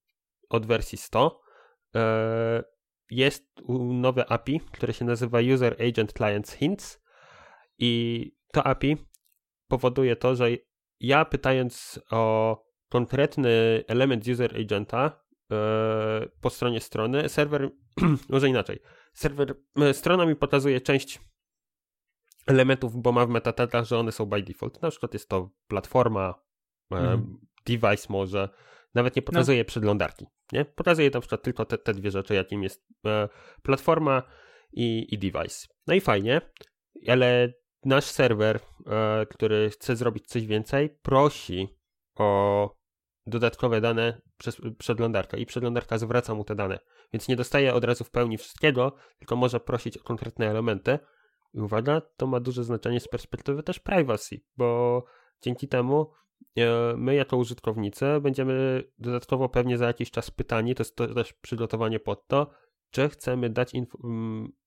[0.48, 1.40] od wersji 100
[3.10, 3.44] jest
[3.78, 7.00] nowe API, które się nazywa User Agent Clients Hints
[7.78, 8.96] i to API
[9.68, 10.48] powoduje to, że
[11.00, 17.70] ja pytając o konkretny element user agenta e, po stronie strony, serwer,
[18.28, 18.78] może inaczej,
[19.12, 21.20] serwer, e, strona mi pokazuje część
[22.46, 24.82] elementów, bo ma w metatatach, że one są by default.
[24.82, 26.34] Na przykład jest to platforma,
[26.90, 27.38] mm.
[27.66, 28.48] device może,
[28.94, 29.64] nawet nie pokazuje no.
[29.64, 30.26] przeglądarki.
[30.52, 30.64] Nie?
[30.64, 33.28] Pokazuje na przykład tylko te, te dwie rzeczy, jakim jest e,
[33.62, 34.22] platforma
[34.72, 35.66] i, i device.
[35.86, 36.40] No i fajnie,
[37.08, 37.52] ale
[37.84, 41.78] nasz serwer, e, który chce zrobić coś więcej, prosi
[42.14, 42.78] o
[43.26, 46.78] dodatkowe dane przez przeglądarkę i przeglądarka zwraca mu te dane.
[47.12, 50.98] Więc nie dostaje od razu w pełni wszystkiego, tylko może prosić o konkretne elementy.
[51.54, 55.04] I uwaga, to ma duże znaczenie z perspektywy też privacy, bo
[55.42, 56.10] dzięki temu
[56.96, 62.00] my jako użytkownicy będziemy dodatkowo pewnie za jakiś czas pytani, to jest to też przygotowanie
[62.00, 62.50] pod to,
[62.90, 63.72] czy chcemy dać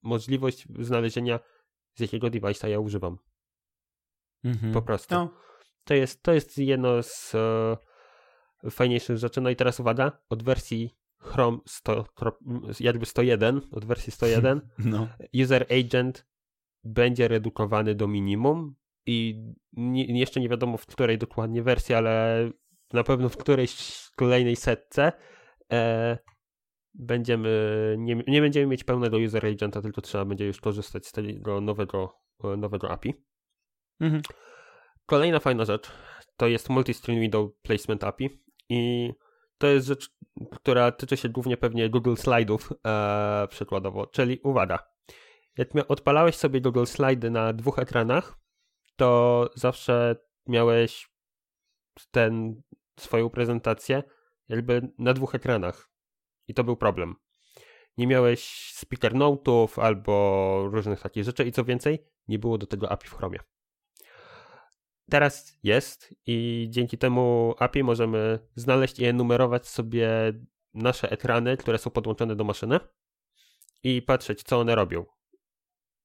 [0.02, 1.40] możliwość znalezienia
[1.94, 3.18] z jakiego device'a ja używam.
[4.44, 4.74] Mhm.
[4.74, 5.16] Po prostu.
[5.16, 5.34] No.
[5.84, 7.78] To, jest, to jest jedno z e,
[8.70, 9.42] fajniejszych rzeczy.
[9.42, 12.06] No i teraz uwaga, od wersji Chrome 100,
[12.80, 15.08] jakby 101, od wersji 101, no.
[15.44, 16.28] user agent
[16.84, 18.76] będzie redukowany do minimum
[19.12, 22.50] i nie, jeszcze nie wiadomo w której dokładnie wersji, ale
[22.94, 25.12] na pewno w którejś kolejnej setce
[25.72, 26.18] e,
[26.94, 31.62] będziemy, nie, nie będziemy mieć pełnego user agenta, tylko trzeba będzie już korzystać z tego
[31.62, 33.14] nowego, e, nowego API.
[34.00, 34.22] Mhm.
[35.06, 35.92] Kolejna fajna rzecz
[36.38, 39.12] to jest Multi-Stream Window Placement API i
[39.58, 40.10] to jest rzecz,
[40.52, 44.80] która tyczy się głównie pewnie Google Slide'ów e, przykładowo, czyli uwaga,
[45.58, 48.38] jak odpalałeś sobie Google Slidy na dwóch ekranach,
[49.02, 50.16] to zawsze
[50.48, 51.10] miałeś
[52.12, 52.62] ten
[53.00, 54.04] swoją prezentację
[54.50, 55.92] jakby na dwóch ekranach
[56.48, 57.16] i to był problem.
[57.98, 62.92] Nie miałeś speaker note'ów albo różnych takich rzeczy i co więcej, nie było do tego
[62.92, 63.40] API w Chromie.
[65.10, 70.10] Teraz jest i dzięki temu API możemy znaleźć i enumerować sobie
[70.74, 72.80] nasze ekrany, które są podłączone do maszyny
[73.84, 75.06] i patrzeć, co one robią.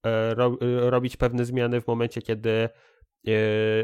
[0.07, 2.71] E, ro, e, robić pewne zmiany w momencie, kiedy e,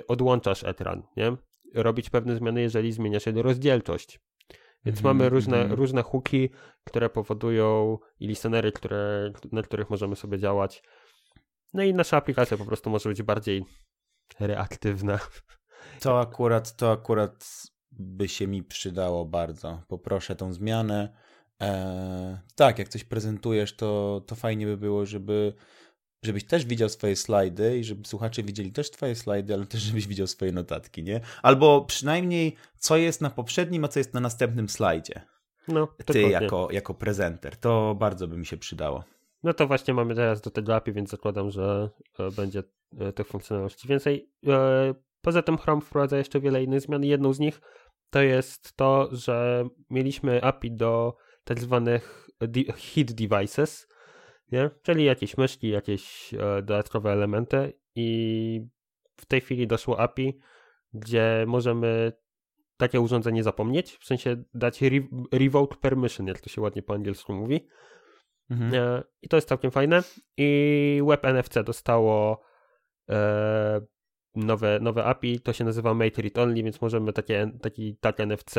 [0.09, 1.37] odłączasz ekran, nie?
[1.75, 4.21] Robić pewne zmiany, jeżeli zmieniasz jego rozdzielczość.
[4.85, 5.75] Więc mm -hmm, mamy różne, mm -hmm.
[5.75, 6.51] różne hooki,
[6.85, 10.83] które powodują i listenery, które, na których możemy sobie działać.
[11.75, 13.65] No i nasza aplikacja po prostu może być bardziej
[14.41, 15.19] reaktywna.
[16.01, 17.45] To akurat, to akurat
[17.91, 19.83] by się mi przydało bardzo.
[19.89, 21.17] Poproszę tą zmianę.
[21.61, 25.55] Eee, tak, jak coś prezentujesz, to, to fajnie by było, żeby
[26.23, 30.07] żebyś też widział swoje slajdy i żeby słuchacze widzieli też twoje slajdy, ale też żebyś
[30.07, 31.21] widział swoje notatki, nie?
[31.43, 35.21] Albo przynajmniej co jest na poprzednim, a co jest na następnym slajdzie.
[35.69, 37.57] No, Ty jako, jako prezenter.
[37.57, 39.05] To bardzo by mi się przydało.
[39.43, 42.63] No to właśnie mamy teraz do tego API, więc zakładam, że e, będzie
[42.99, 44.31] e, tych funkcjonalności więcej.
[44.47, 47.05] E, poza tym Chrome wprowadza jeszcze wiele innych zmian.
[47.05, 47.61] Jedną z nich
[48.11, 52.29] to jest to, że mieliśmy API do tak zwanych
[52.77, 53.87] hit devices,
[54.53, 54.71] nie?
[54.83, 58.67] czyli jakieś myszki, jakieś dodatkowe elementy i
[59.17, 60.39] w tej chwili doszło API,
[60.93, 62.13] gdzie możemy
[62.77, 64.81] takie urządzenie zapomnieć, w sensie dać
[65.33, 67.69] revoke permission, jak to się ładnie po angielsku mówi,
[68.53, 68.75] Mhm.
[68.75, 70.03] E, I to jest całkiem fajne.
[70.37, 72.43] I WebNFC dostało
[73.11, 73.81] e,
[74.35, 78.55] nowe, nowe API, to się nazywa Mate Read Only, więc możemy takie, taki tag NFC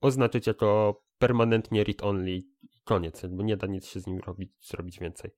[0.00, 2.42] oznaczyć jako permanentnie read only.
[2.86, 5.30] Koniec, jakby nie da nic się z nim robić, zrobić więcej.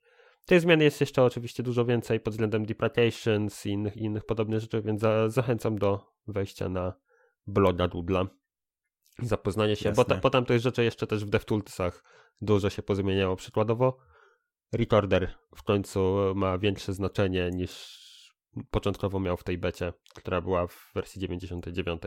[0.46, 4.82] Tej zmiany jest jeszcze oczywiście dużo więcej pod względem deprecations i innych, innych podobnych rzeczy,
[4.82, 6.92] więc za, zachęcam do wejścia na
[7.46, 8.26] bloga Doodla
[9.22, 10.04] i zapoznania się, Jasne.
[10.04, 12.04] bo, ta, bo tam tych rzeczy jeszcze też w DevToolsach
[12.40, 13.36] dużo się pozmieniało.
[13.36, 13.98] Przykładowo
[14.72, 17.98] recorder w końcu ma większe znaczenie niż
[18.70, 22.02] początkowo miał w tej becie, która była w wersji 99.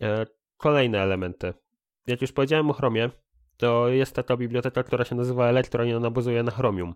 [0.00, 1.54] E, kolejne elementy.
[2.06, 3.10] Jak już powiedziałem o Chromie,
[3.60, 6.94] to jest taka biblioteka, która się nazywa Electron i ona bazuje na Chromium.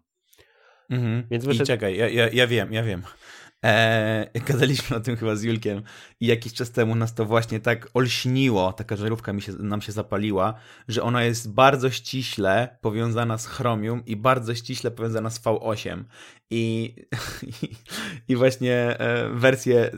[0.90, 1.26] Mhm.
[1.30, 1.64] Więc wyszedł...
[1.64, 3.02] I czekaj, ja, ja, ja wiem, ja wiem.
[3.62, 5.82] Eee, gadaliśmy o tym chyba z Julkiem
[6.20, 9.92] i jakiś czas temu nas to właśnie tak olśniło, taka żarówka mi się, nam się
[9.92, 10.54] zapaliła,
[10.88, 16.04] że ona jest bardzo ściśle powiązana z Chromium i bardzo ściśle powiązana z V8.
[16.50, 16.94] I,
[17.62, 17.68] i,
[18.28, 19.90] i właśnie e, wersje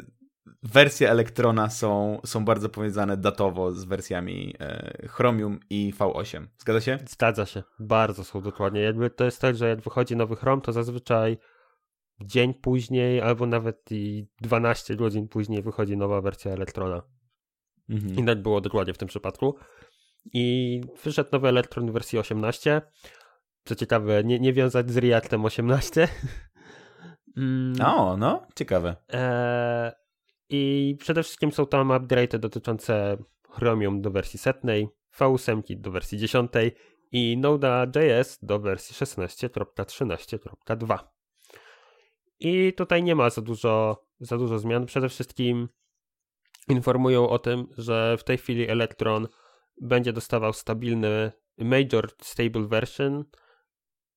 [0.63, 6.47] wersje Elektrona są, są bardzo powiązane datowo z wersjami e, Chromium i V8.
[6.59, 6.99] Zgadza się?
[7.09, 7.63] Zgadza się.
[7.79, 8.81] Bardzo są dokładnie.
[8.81, 11.39] Jakby to jest tak, że jak wychodzi nowy Chrome, to zazwyczaj
[12.21, 17.03] dzień później, albo nawet i 12 godzin później wychodzi nowa wersja Elektrona.
[17.89, 18.15] Mhm.
[18.15, 19.57] I tak było dokładnie w tym przypadku.
[20.33, 22.83] I wyszedł nowy Elektron w wersji 18.
[23.65, 26.09] Co ciekawe, nie, nie wiązać z Reactem 18.
[27.37, 27.81] mm.
[27.87, 28.97] O, no, ciekawe.
[29.13, 30.06] E,
[30.49, 33.17] I przede wszystkim są tam update'y dotyczące
[33.51, 36.53] Chromium do wersji setnej, V8 do wersji 10
[37.13, 40.99] i Node.js do wersji 16.13.2.
[42.41, 44.87] I tutaj nie ma za dużo, za dużo zmian.
[44.87, 45.69] Przede wszystkim
[46.69, 49.29] informują o tym, że w tej chwili Electron
[49.81, 53.25] będzie dostawał stabilny Major Stable Version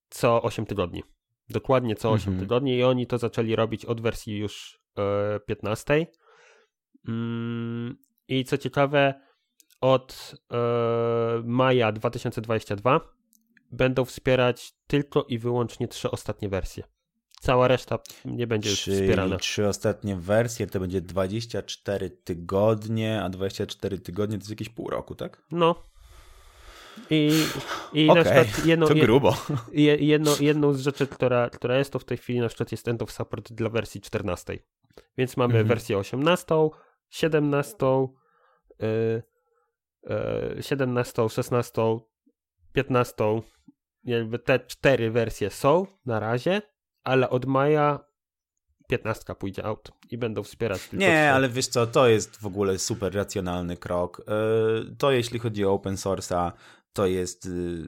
[0.09, 1.03] co 8 tygodni.
[1.49, 2.39] Dokładnie co 8 mhm.
[2.39, 6.07] tygodni i oni to zaczęli robić od wersji już e, 15.
[7.09, 9.13] Mm, I co ciekawe,
[9.81, 10.57] od e,
[11.43, 12.99] maja 2022
[13.71, 16.83] będą wspierać tylko i wyłącznie trzy ostatnie wersje.
[17.41, 19.37] Cała reszta nie będzie Czyli wspierana.
[19.37, 25.15] trzy ostatnie wersje to będzie 24 tygodnie, a 24 tygodnie to jest jakieś pół roku,
[25.15, 25.41] tak?
[25.51, 25.83] No.
[27.09, 27.43] I,
[27.93, 28.23] i okay.
[28.23, 29.37] na przykład jedno, to grubo.
[29.99, 33.01] Jedno, jedną z rzeczy, która, która jest to w tej chwili na przykład jest end
[33.01, 34.59] of support dla wersji 14.
[35.17, 35.67] Więc mamy mhm.
[35.67, 36.69] wersję 18,
[37.09, 38.07] 17,
[38.79, 39.23] yy,
[40.55, 41.81] yy, 17, 16,
[42.73, 43.41] 15.
[44.03, 46.61] Jakby te cztery wersje są na razie,
[47.03, 47.99] ale od maja
[48.87, 51.29] 15 pójdzie out i będą wspierać tylko Nie, trzy.
[51.29, 54.21] ale wiesz co, to jest w ogóle super racjonalny krok.
[54.27, 56.51] Yy, to jeśli chodzi o open source'a,
[56.93, 57.87] to jest yy,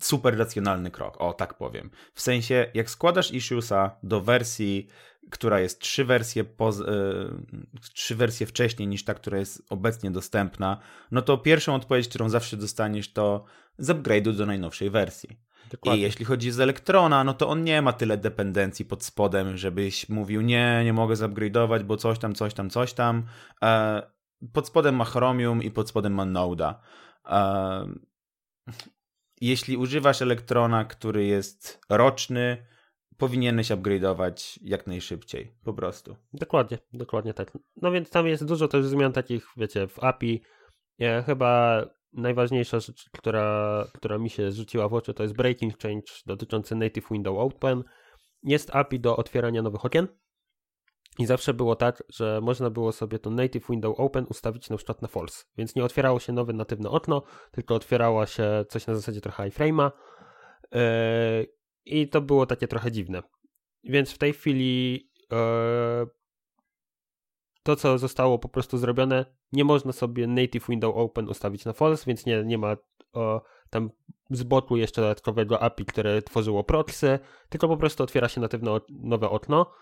[0.00, 1.90] super racjonalny krok, o tak powiem.
[2.14, 4.88] W sensie, jak składasz issuesa do wersji,
[5.30, 11.22] która jest trzy wersje, yy, trzy wersje wcześniej niż ta, która jest obecnie dostępna, no
[11.22, 13.44] to pierwszą odpowiedź, którą zawsze dostaniesz, to
[13.78, 15.48] z upgrade'u do najnowszej wersji.
[15.70, 16.00] Dokładnie.
[16.00, 20.08] I jeśli chodzi z Elektrona, no to on nie ma tyle dependencji pod spodem, żebyś
[20.08, 23.26] mówił, nie, nie mogę zupgrade'ować, bo coś tam, coś tam, coś tam.
[23.62, 24.02] E,
[24.52, 26.74] pod spodem ma Chromium i pod spodem ma Node'a.
[27.26, 27.88] E,
[29.40, 32.66] jeśli używasz Elektrona, który jest roczny,
[33.18, 36.16] powinieneś upgrade'ować jak najszybciej, po prostu.
[36.32, 37.58] Dokładnie, dokładnie tak.
[37.76, 40.42] No więc tam jest dużo też zmian takich, wiecie, w API.
[40.98, 46.12] Ja chyba najważniejsza rzecz, która, która mi się rzuciła w oczy, to jest breaking change
[46.26, 47.84] dotyczący Native Window Open.
[48.42, 50.08] Jest API do otwierania nowych okien.
[51.18, 55.02] I zawsze było tak, że można było sobie to Native Window Open ustawić na przykład
[55.02, 59.20] na false, więc nie otwierało się nowe natywne okno, tylko otwierało się coś na zasadzie
[59.20, 59.90] trochę iframe'a
[60.72, 63.22] yy, i to było takie trochę dziwne.
[63.84, 64.94] Więc w tej chwili
[65.30, 65.38] yy,
[67.62, 72.04] to, co zostało po prostu zrobione, nie można sobie native window open ustawić na false,
[72.06, 72.76] więc nie, nie ma
[73.12, 73.90] o, tam
[74.30, 79.30] z boku jeszcze dodatkowego API, które tworzyło proxy, tylko po prostu otwiera się natywne nowe
[79.30, 79.72] okno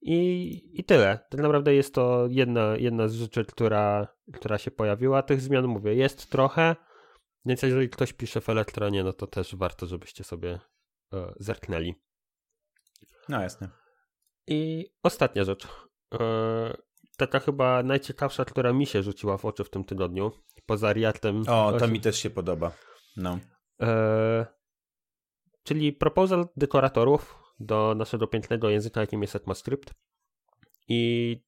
[0.00, 1.18] i, i tyle.
[1.30, 5.22] Tak naprawdę jest to jedna, jedna z rzeczy, która, która się pojawiła.
[5.22, 6.76] Tych zmian, mówię, jest trochę,
[7.44, 10.60] więc jeżeli ktoś pisze w Elektronie, no to też warto, żebyście sobie e,
[11.36, 11.94] zerknęli.
[13.28, 13.68] No jasne.
[14.46, 15.68] I ostatnia rzecz.
[16.14, 16.76] E,
[17.16, 20.32] taka chyba najciekawsza, która mi się rzuciła w oczy w tym tygodniu,
[20.66, 21.42] poza Reactem.
[21.48, 22.72] O, to mi też się podoba.
[23.16, 23.38] No.
[23.80, 24.46] E,
[25.62, 29.94] czyli proposal dekoratorów do naszego pięknego języka, jakim jest ECMAScript.
[30.88, 31.42] I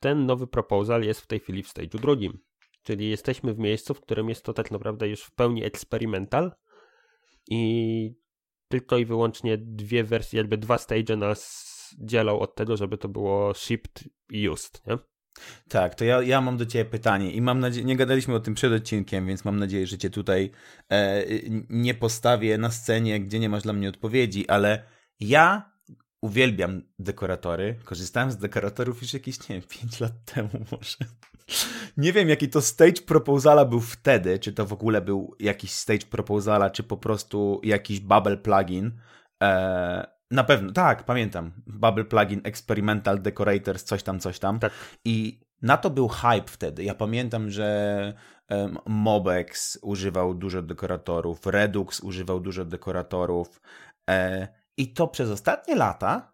[0.00, 2.38] ten nowy proposal jest w tej chwili w stage'u drugim.
[2.82, 6.52] Czyli jesteśmy w miejscu, w którym jest to tak naprawdę już w pełni eksperymental
[7.48, 8.25] i
[8.68, 11.66] tylko i wyłącznie dwie wersje, jakby dwa stage nas
[11.98, 14.98] dzielą od tego, żeby to było shipped i used, nie?
[15.68, 18.54] Tak, to ja, ja mam do Ciebie pytanie i mam nadzieję, nie gadaliśmy o tym
[18.54, 20.50] przed odcinkiem, więc mam nadzieję, że Cię tutaj
[20.92, 21.24] e,
[21.68, 24.82] nie postawię na scenie, gdzie nie masz dla mnie odpowiedzi, ale
[25.20, 25.75] ja
[26.26, 27.76] uwielbiam dekoratory.
[27.84, 30.96] Korzystałem z dekoratorów już jakieś, nie wiem, 5 lat temu może.
[31.96, 36.06] Nie wiem, jaki to stage proposala był wtedy, czy to w ogóle był jakiś stage
[36.10, 38.92] proposala, czy po prostu jakiś bubble plugin.
[39.42, 41.52] E, na pewno, tak, pamiętam.
[41.66, 44.58] Bubble plugin Experimental Decorators, coś tam, coś tam.
[44.58, 44.72] Tak.
[45.04, 46.84] I na to był hype wtedy.
[46.84, 48.12] Ja pamiętam, że
[48.50, 53.60] um, Mobex używał dużo dekoratorów, Redux używał dużo dekoratorów.
[54.10, 56.32] E, I to przez ostatnie lata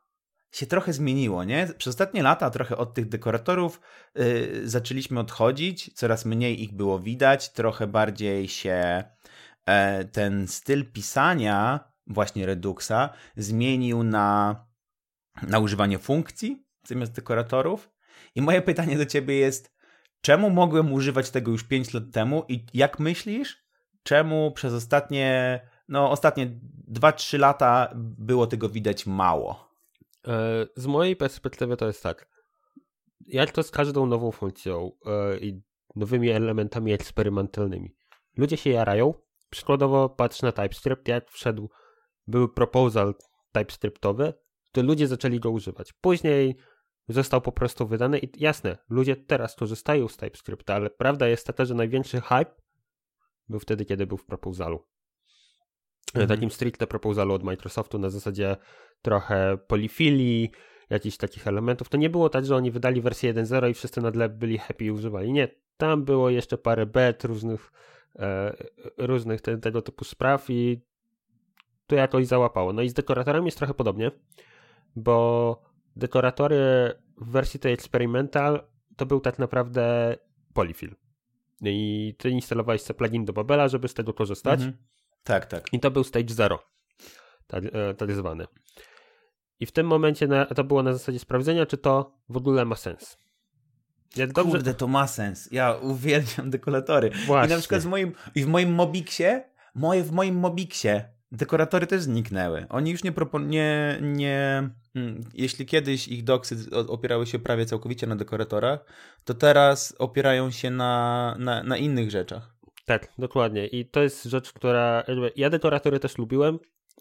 [0.53, 1.69] się trochę zmieniło, nie?
[1.79, 3.81] Przez ostatnie lata trochę od tych dekoratorów
[4.19, 9.05] y, zaczęliśmy odchodzić, coraz mniej ich było widać, trochę bardziej się
[9.67, 14.57] e, ten styl pisania właśnie Reduxa zmienił na,
[15.43, 17.91] na używanie funkcji zamiast dekoratorów.
[18.35, 19.75] I moje pytanie do ciebie jest,
[20.21, 23.67] czemu mogłem używać tego już 5 lat temu i jak myślisz,
[24.03, 25.61] czemu przez ostatnie,
[25.93, 26.61] no ostatnie
[26.93, 29.69] 2-3 lata było tego widać mało?
[30.29, 32.29] E, z mojej perspektywy to jest tak.
[33.27, 35.63] Jak to z każdą nową funkcją e, i
[35.97, 37.95] nowymi elementami eksperymentalnymi.
[38.37, 39.15] Ludzie się jarają.
[39.51, 41.71] Przykładowo patrz na TypeScript, jak wszedł
[42.27, 43.15] był proposal
[43.53, 44.35] TypeScriptowy,
[44.73, 45.93] to ludzie zaczęli go używać.
[45.93, 46.57] Później
[47.09, 51.65] został po prostu wydany i jasne, ludzie teraz korzystają z TypeScripta, ale prawda jest taka,
[51.65, 52.55] że największy hype
[53.49, 54.92] był wtedy, kiedy był w proposalu.
[56.15, 56.29] Mhm.
[56.29, 58.56] Takim stricte proposalu od Microsoftu na zasadzie
[59.02, 60.50] trochę polifilii,
[60.90, 61.88] jakichś takich elementów.
[61.88, 64.90] To nie było tak, że oni wydali wersję 1.0 i wszyscy nadle byli happy i
[64.90, 65.33] używali.
[65.33, 67.73] Nie, tam było jeszcze parę bet różnych,
[68.19, 68.56] e,
[68.98, 70.81] różnych te, tego typu spraw i
[71.87, 72.73] to jakoś załapało.
[72.73, 74.10] No i z dekoratorami jest trochę podobnie,
[74.96, 75.63] bo
[75.96, 78.63] dekoratory w wersji tej experimental
[78.96, 80.17] to był tak naprawdę
[80.54, 80.94] polyfill.
[81.65, 84.60] I ty instalowałeś sobie plugin do Babela, żeby z tego korzystać.
[84.60, 84.77] Mhm.
[85.23, 85.73] Tak, tak.
[85.73, 86.62] I to był stage zero,
[87.46, 87.64] tak,
[87.98, 88.46] tak zwany.
[89.60, 92.77] I w tym momencie na, to było na zasadzie sprawdzenia, czy to w ogóle ma
[92.77, 93.16] sens.
[94.16, 94.52] Jak dobrze...
[94.52, 95.48] Kurde, to ma sens.
[95.52, 97.10] Ja uwielbiam dekoratory.
[97.27, 97.54] Właśnie.
[97.54, 102.02] I na przykład w moim, i w moim Mobixie, moje, w moim Mobixie dekoratory też
[102.02, 102.66] zniknęły.
[102.68, 106.56] Oni już nie proponują, nie, nie hmm, jeśli kiedyś ich doksy
[106.88, 108.85] opierały się prawie całkowicie na dekoratorach,
[109.25, 112.52] to teraz opierają się na, na, na innych rzeczach.
[112.85, 113.67] Tak, dokładnie.
[113.67, 115.05] I to jest rzecz, która.
[115.37, 116.59] Ja dekoratory też lubiłem.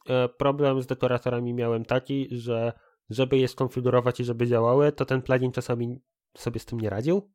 [0.09, 2.73] E, problem z dekoratorami miałem taki, że
[3.09, 6.01] żeby je skonfigurować i żeby działały, to ten plugin czasami
[6.37, 7.31] sobie z tym nie radził.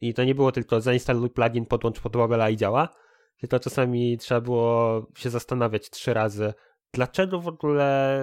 [0.00, 2.16] I to nie było tylko zainstaluj plugin, podłącz pod
[2.50, 2.88] i działa,
[3.40, 6.54] tylko czasami trzeba było się zastanawiać trzy razy,
[6.92, 8.20] dlaczego w ogóle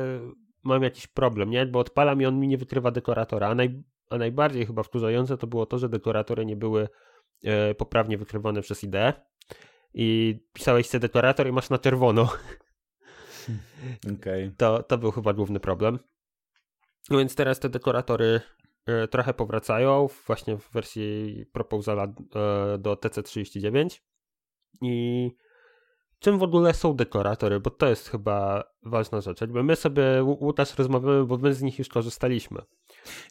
[0.64, 1.66] mam jakiś problem, nie?
[1.66, 5.47] Bo odpalam i on mi nie wykrywa dekoratora, a, naj, a najbardziej chyba wkurzające to
[5.47, 6.88] było to, że dekoratory nie były
[7.77, 9.13] poprawnie wykrywane przez IDE
[9.93, 12.29] i pisałeś sobie dekorator i masz na czerwono.
[14.17, 14.53] Okay.
[14.57, 15.99] To, to był chyba główny problem.
[17.09, 18.41] No więc teraz te dekoratory
[18.86, 23.99] e, trochę powracają właśnie w wersji proposala e, do TC39
[24.82, 25.32] i
[26.19, 29.41] czym w ogóle są dekoratory, bo to jest chyba ważna rzecz.
[29.41, 32.61] Jakby my sobie, Łukasz, rozmawiamy, bo my z nich już korzystaliśmy.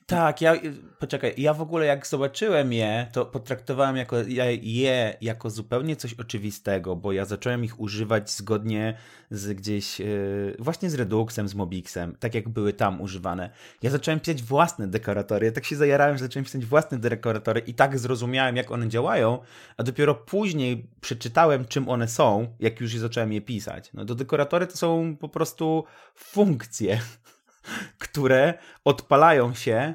[0.07, 0.55] Tak, ja,
[0.99, 4.17] poczekaj, ja w ogóle jak zobaczyłem je, to potraktowałem jako,
[4.63, 8.97] je jako zupełnie coś oczywistego, bo ja zacząłem ich używać zgodnie
[9.31, 13.51] z gdzieś, yy, właśnie z Reduxem, z Mobixem, tak jak były tam używane.
[13.83, 17.75] Ja zacząłem pisać własne dekoratory, ja tak się zajarałem, że zacząłem pisać własne dekoratory i
[17.75, 19.39] tak zrozumiałem, jak one działają,
[19.77, 23.91] a dopiero później przeczytałem, czym one są, jak już zacząłem je pisać.
[23.95, 27.01] No to dekoratory to są po prostu funkcje
[27.99, 28.55] które
[28.85, 29.95] odpalają się,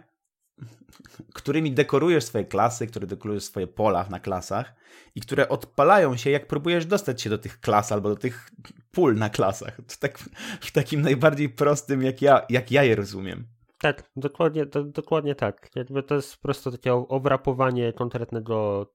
[1.33, 4.75] którymi dekorujesz swoje klasy, które dekorujesz swoje pola na klasach
[5.15, 8.49] i które odpalają się, jak próbujesz dostać się do tych klas albo do tych
[8.91, 9.77] pól na klasach.
[9.99, 10.19] Tak,
[10.61, 13.47] w takim najbardziej prostym, jak ja, jak ja je rozumiem.
[13.79, 15.69] Tak, dokładnie, to, dokładnie tak.
[15.75, 18.87] Jakby to jest po prostu takie obrapowanie konkretnego,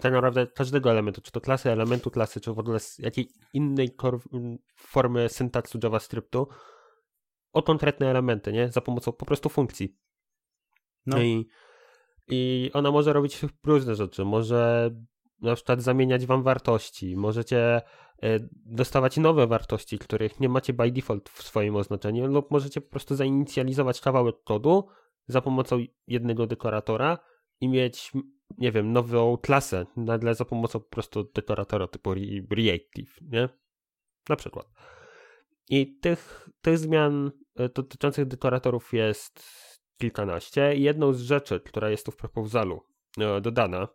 [0.00, 3.96] tak naprawdę każdego elementu, czy to klasy, elementu klasy, czy w ogóle jakiej innej
[4.76, 6.48] formy syntaksu JavaScriptu,
[7.52, 8.68] o konkretne elementy, nie?
[8.68, 9.96] Za pomocą po prostu funkcji.
[11.06, 11.22] No.
[11.22, 11.46] I,
[12.28, 14.24] I ona może robić różne rzeczy.
[14.24, 14.90] Może
[15.40, 17.16] na przykład zamieniać wam wartości.
[17.16, 17.82] Możecie
[18.22, 22.90] e, dostawać nowe wartości, których nie macie by default w swoim oznaczeniu, lub możecie po
[22.90, 24.88] prostu zainicjalizować kawałek kodu
[25.26, 27.18] za pomocą jednego dekoratora
[27.60, 28.12] i mieć,
[28.58, 32.14] nie wiem, nową klasę nagle za pomocą po prostu dekoratora typu
[32.50, 33.48] reactive, nie?
[34.28, 34.66] Na przykład.
[35.68, 39.44] I tych, tych zmian e, dotyczących dekoratorów jest
[39.98, 40.76] kilkanaście.
[40.76, 42.82] Jedną z rzeczy, która jest tu w proposalu
[43.18, 43.88] e, dodana,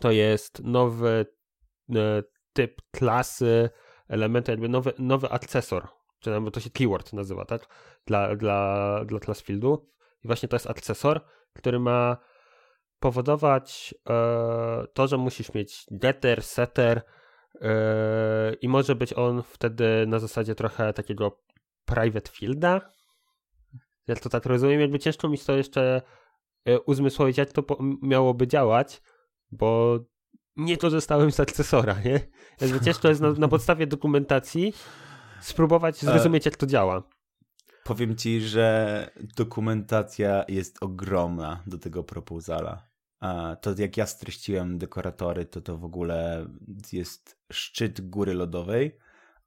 [0.00, 1.26] to jest nowy
[1.94, 3.70] e, typ klasy,
[4.08, 5.88] elementu, jakby nowy, nowy akcesor,
[6.20, 7.66] czy nawet to się keyword nazywa, tak?
[8.06, 9.90] Dla, dla, dla class fieldu.
[10.24, 11.20] I właśnie to jest akcesor,
[11.52, 12.16] który ma
[12.98, 13.94] powodować
[14.92, 17.02] to, że musisz mieć getter, setter,
[18.60, 21.42] I może być on wtedy na zasadzie trochę takiego
[21.84, 22.92] private fielda.
[24.06, 26.02] Ja to tak rozumiem, jakby ciężko mi to jeszcze
[26.66, 27.64] yy, uzmysłowić, jak to
[28.02, 29.02] miałoby działać,
[29.50, 29.98] bo
[30.56, 32.20] nie korzystałem z akcesora, nie?
[32.60, 34.72] Jakby ciężko jest na, na podstawie dokumentacji
[35.40, 37.02] spróbować zrozumieć, jak to działa.
[37.84, 42.91] Powiem ci, że dokumentacja jest ogromna do tego proposala
[43.60, 46.46] to jak ja streściłem dekoratory, to to w ogóle
[46.92, 48.98] jest szczyt góry lodowej,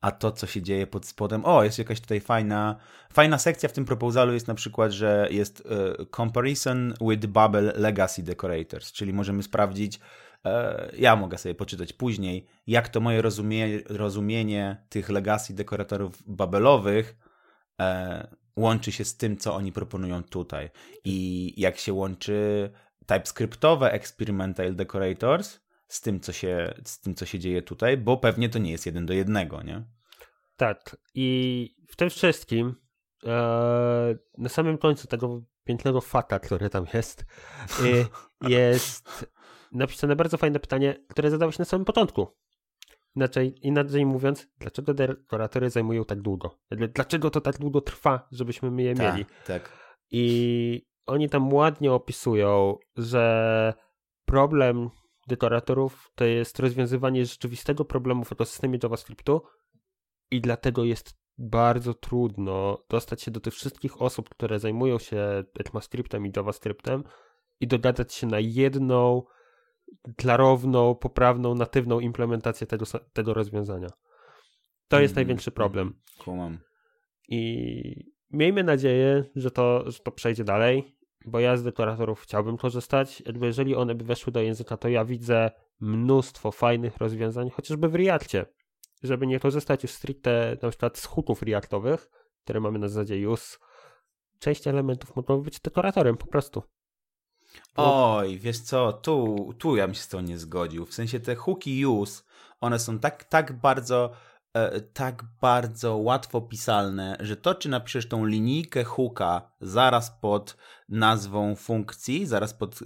[0.01, 2.75] a to, co się dzieje pod spodem, o, jest jakaś tutaj fajna,
[3.13, 8.23] fajna sekcja w tym proposalu jest na przykład, że jest uh, comparison with Babel Legacy
[8.23, 14.85] Decorators, czyli możemy sprawdzić, uh, ja mogę sobie poczytać później, jak to moje rozumie, rozumienie
[14.89, 17.15] tych legacy dekoratorów babelowych
[17.79, 17.85] uh,
[18.55, 20.69] łączy się z tym, co oni proponują tutaj.
[21.03, 22.69] I jak się łączy
[23.05, 28.49] TypeScriptowe Experimental Decorators z tym, co się, z tym, co się dzieje tutaj, bo pewnie
[28.49, 29.83] to nie jest jeden do jednego, nie?
[30.57, 30.97] Tak.
[31.13, 32.75] I w tym wszystkim
[33.25, 33.29] e,
[34.37, 37.25] na samym końcu tego pięknego faka, który tam jest,
[38.41, 39.25] e, jest
[39.71, 42.27] napisane bardzo fajne pytanie, które zadałeś na samym początku.
[43.15, 46.59] Inaczej, inaczej mówiąc, dlaczego dekoratory zajmują tak długo?
[46.71, 49.25] Dlaczego to tak długo trwa, żebyśmy je tak, mieli?
[49.47, 49.71] Tak.
[50.11, 53.73] I oni tam ładnie opisują, że
[54.25, 54.89] problem
[55.27, 59.41] dekoratorów to jest rozwiązywanie rzeczywistego problemu w ekosystemie JavaScriptu
[60.31, 66.25] i dlatego jest bardzo trudno dostać się do tych wszystkich osób, które zajmują się ECMAScriptem
[66.25, 67.03] i JavaScriptem
[67.59, 69.23] i dogadać się na jedną
[70.17, 73.87] klarowną, poprawną, natywną implementację tego, tego rozwiązania.
[74.87, 76.01] To jest Mhm, największy problem.
[76.19, 76.59] Kumam.
[77.29, 83.23] I miejmy nadzieję, że to, że to przejdzie dalej, bo ja z deklaratorów chciałbym korzystać.
[83.25, 87.95] Jakby jeżeli one by weszły do języka, to ja widzę mnóstwo fajnych rozwiązań, chociażby w
[87.95, 88.45] Reactie,
[89.03, 92.09] żeby nie korzystać już stricte na przykład z hooków Reactowych,
[92.43, 93.57] które mamy na zasadzie use.
[94.39, 96.63] Część elementów mogą być dekoratorem po prostu.
[97.75, 100.85] Oj, wiesz co, tu, tu ja bym się z tą nie zgodził.
[100.85, 102.23] W sensie te hooki use,
[102.61, 104.11] one są tak, tak bardzo
[104.93, 110.57] tak bardzo łatwo pisalne, że to, czy napiszesz tą linijkę hooka zaraz pod
[110.89, 112.79] nazwą funkcji, zaraz pod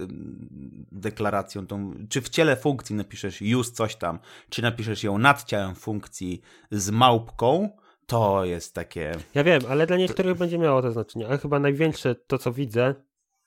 [0.91, 5.76] deklaracją, tą, czy w ciele funkcji napiszesz use coś tam, czy napiszesz ją nad ciałem
[5.76, 6.41] funkcji
[6.72, 7.70] z małpką,
[8.05, 9.11] to jest takie...
[9.34, 12.95] Ja wiem, ale dla niektórych będzie miało to znaczenie, ale chyba największe to, co widzę,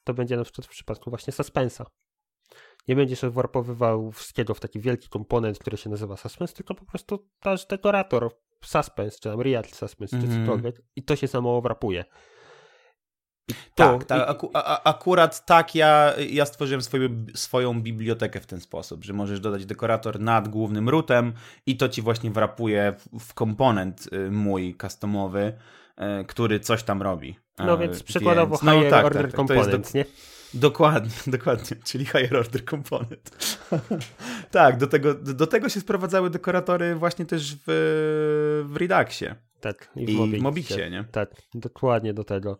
[0.04, 1.86] to będzie na przykład w przypadku właśnie suspensa.
[2.88, 7.28] Nie będziesz warpowywał wszystkiego w taki wielki komponent, który się nazywa suspense, tylko po prostu
[7.44, 8.30] dasz dekorator
[8.64, 10.46] suspense, czy tam real suspense, czy Mhm.
[10.46, 12.04] cokolwiek i to się samo wrapuje.
[13.48, 18.60] To, Tak, tak aku, a, akurat tak ja, ja stworzyłem swoją, swoją bibliotekę w ten
[18.60, 21.32] sposób, że możesz dodać dekorator nad głównym rootem
[21.66, 25.52] i to ci właśnie wrapuje w, w komponent y, mój customowy,
[26.26, 27.36] który coś tam robi.
[27.58, 30.04] No E, więc przykładowo więc- no higher tak, order tak, tak, components, do, nie?
[30.54, 33.48] dokładnie, dokładnie, czyli higher order component.
[34.50, 37.62] tak, do tego, do, tego się sprowadzały dekoratory właśnie też w,
[38.66, 40.42] w Reduxie Tak, i w i w Mobixie.
[40.42, 41.04] Mobixie, nie?
[41.12, 42.58] Tak, dokładnie do tego.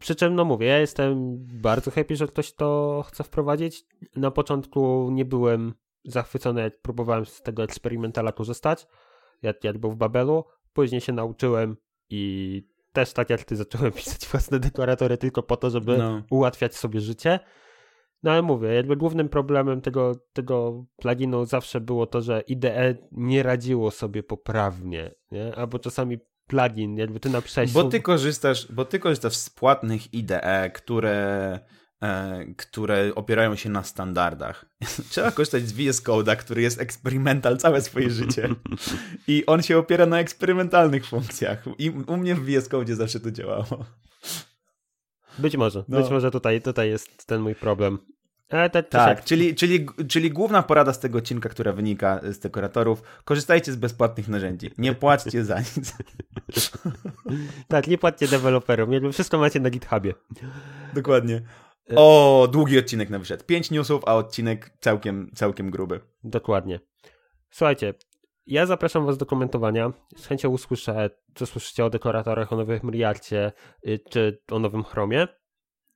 [0.00, 3.84] Przy czym, no mówię, ja jestem bardzo happy, że ktoś to chce wprowadzić.
[4.16, 8.86] Na początku nie byłem zachwycony, jak próbowałem z tego eksperymentala korzystać,
[9.42, 10.44] jak, jak był w Babelu.
[10.72, 11.76] Później się nauczyłem
[12.10, 16.22] i też tak jak ty zacząłem pisać własne dekoratory tylko po to, żeby No.
[16.30, 17.40] ułatwiać sobie życie.
[18.22, 23.42] No ale mówię, jakby głównym problemem tego, tego pluginu zawsze było to, że IDE nie
[23.42, 25.54] radziło sobie poprawnie, nie?
[25.56, 27.72] Albo czasami plugin, jakby ty napisałeś...
[27.72, 31.58] Bo słów- ty korzystasz, bo ty korzystasz z płatnych IDE, które,
[32.56, 34.64] które opierają się na standardach.
[35.10, 38.48] Trzeba korzystać z VS Code'a, który jest eksperymental całe swoje życie.
[39.28, 41.64] I on się opiera na eksperymentalnych funkcjach.
[41.78, 43.84] I u mnie w VS Code zawsze to działało.
[45.38, 46.00] Być może, No.
[46.00, 47.98] być może tutaj, tutaj jest ten mój problem.
[48.50, 53.02] Ale te, Tak, czyli, czyli, czyli główna porada z tego odcinka, która wynika z dekoratorów,
[53.24, 54.70] korzystajcie z bezpłatnych narzędzi.
[54.78, 55.96] Nie płaćcie za nic.
[57.68, 60.14] tak, nie płaccie deweloperom, wszystko macie na GitHubie.
[60.94, 61.42] Dokładnie.
[61.96, 63.44] O, długi odcinek na wyszedł.
[63.44, 66.00] Pięć newsów, a odcinek całkiem, całkiem gruby.
[66.24, 66.80] Dokładnie.
[67.50, 67.94] Słuchajcie,
[68.46, 69.92] ja zapraszam was do komentowania.
[70.16, 73.52] Z chęcią usłyszę, co słyszycie o dekoratorach, o nowym Reactie,
[73.88, 75.28] y, czy o nowym Chromie.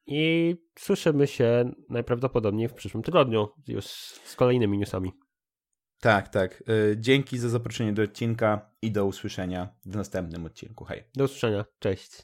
[0.06, 3.84] I słyszymy się najprawdopodobniej w przyszłym tygodniu, już
[4.24, 5.12] z kolejnymi newsami.
[6.00, 6.62] Tak, tak.
[6.68, 10.84] Y, Dzięki za zaproszenie do odcinka i do usłyszenia w następnym odcinku.
[10.84, 11.04] Hej.
[11.14, 11.64] Do usłyszenia.
[11.78, 12.22] Cześć.